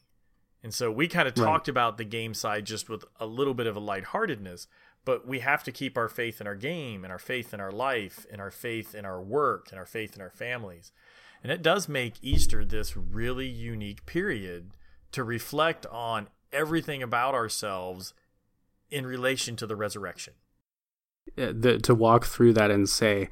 [0.64, 1.44] and so we kind of Right.
[1.44, 4.66] talked about the game side just with a little bit of a lightheartedness,
[5.04, 7.70] but we have to keep our faith in our game and our faith in our
[7.70, 10.90] life and our faith in our work and our faith in our families.
[11.42, 14.70] And it does make Easter this really unique period
[15.12, 18.14] to reflect on everything about ourselves
[18.90, 20.32] in relation to the resurrection.
[21.36, 23.28] the, to walk through that and say,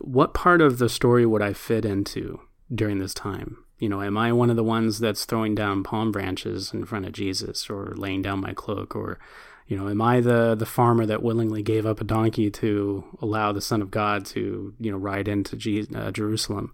[0.00, 2.40] what part of the story would I fit into
[2.72, 3.58] during this time?
[3.78, 7.06] You know, am I one of the ones that's throwing down palm branches in front
[7.06, 8.94] of Jesus or laying down my cloak?
[8.94, 9.18] Or,
[9.66, 13.52] you know, am I the, the farmer that willingly gave up a donkey to allow
[13.52, 15.56] the Son of God to, you know, ride into
[15.94, 16.72] uh, Jerusalem?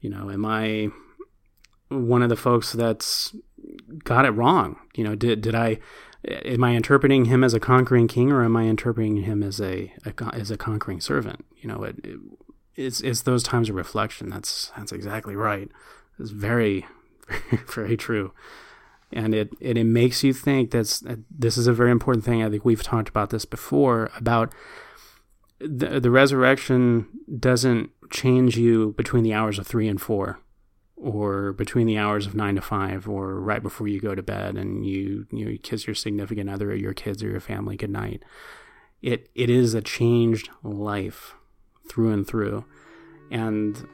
[0.00, 0.88] You know, am I
[1.88, 3.34] one of the folks that's
[4.04, 4.76] got it wrong?
[4.94, 5.78] You know, did, did I,
[6.26, 9.92] am I interpreting him as a conquering king or am I interpreting him as a,
[10.04, 11.44] a as a conquering servant?
[11.56, 12.20] You know, it, it
[12.76, 14.28] it's it's those times of reflection.
[14.28, 15.68] That's that's exactly right.
[16.18, 16.86] It's very
[17.72, 18.32] very true,
[19.12, 20.70] and it, it it makes you think.
[20.70, 22.42] That's this is a very important thing.
[22.42, 24.52] I think we've talked about this before about
[25.58, 27.08] the the resurrection
[27.38, 30.40] doesn't change you between the hours of three and four
[30.96, 34.56] or between the hours of nine to five, or right before you go to bed,
[34.56, 38.22] and you you, you kiss your significant other, or your kids, or your family goodnight.
[39.02, 41.34] It it is a changed life
[41.88, 42.64] through and through,
[43.30, 43.86] and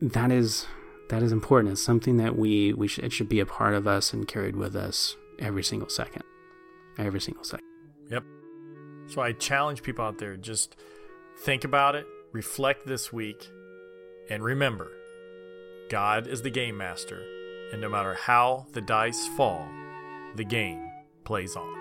[0.00, 0.66] that is
[1.08, 1.72] that is important.
[1.72, 4.56] It's something that we we should, it should be a part of us and carried
[4.56, 6.22] with us every single second,
[6.98, 7.66] every single second.
[8.10, 8.24] Yep.
[9.08, 10.76] So I challenge people out there just
[11.40, 13.48] think about it, reflect this week,
[14.28, 14.90] and remember
[15.88, 17.22] God is the game master,
[17.72, 19.68] and no matter how the dice fall,
[20.34, 20.90] the game
[21.24, 21.75] plays on.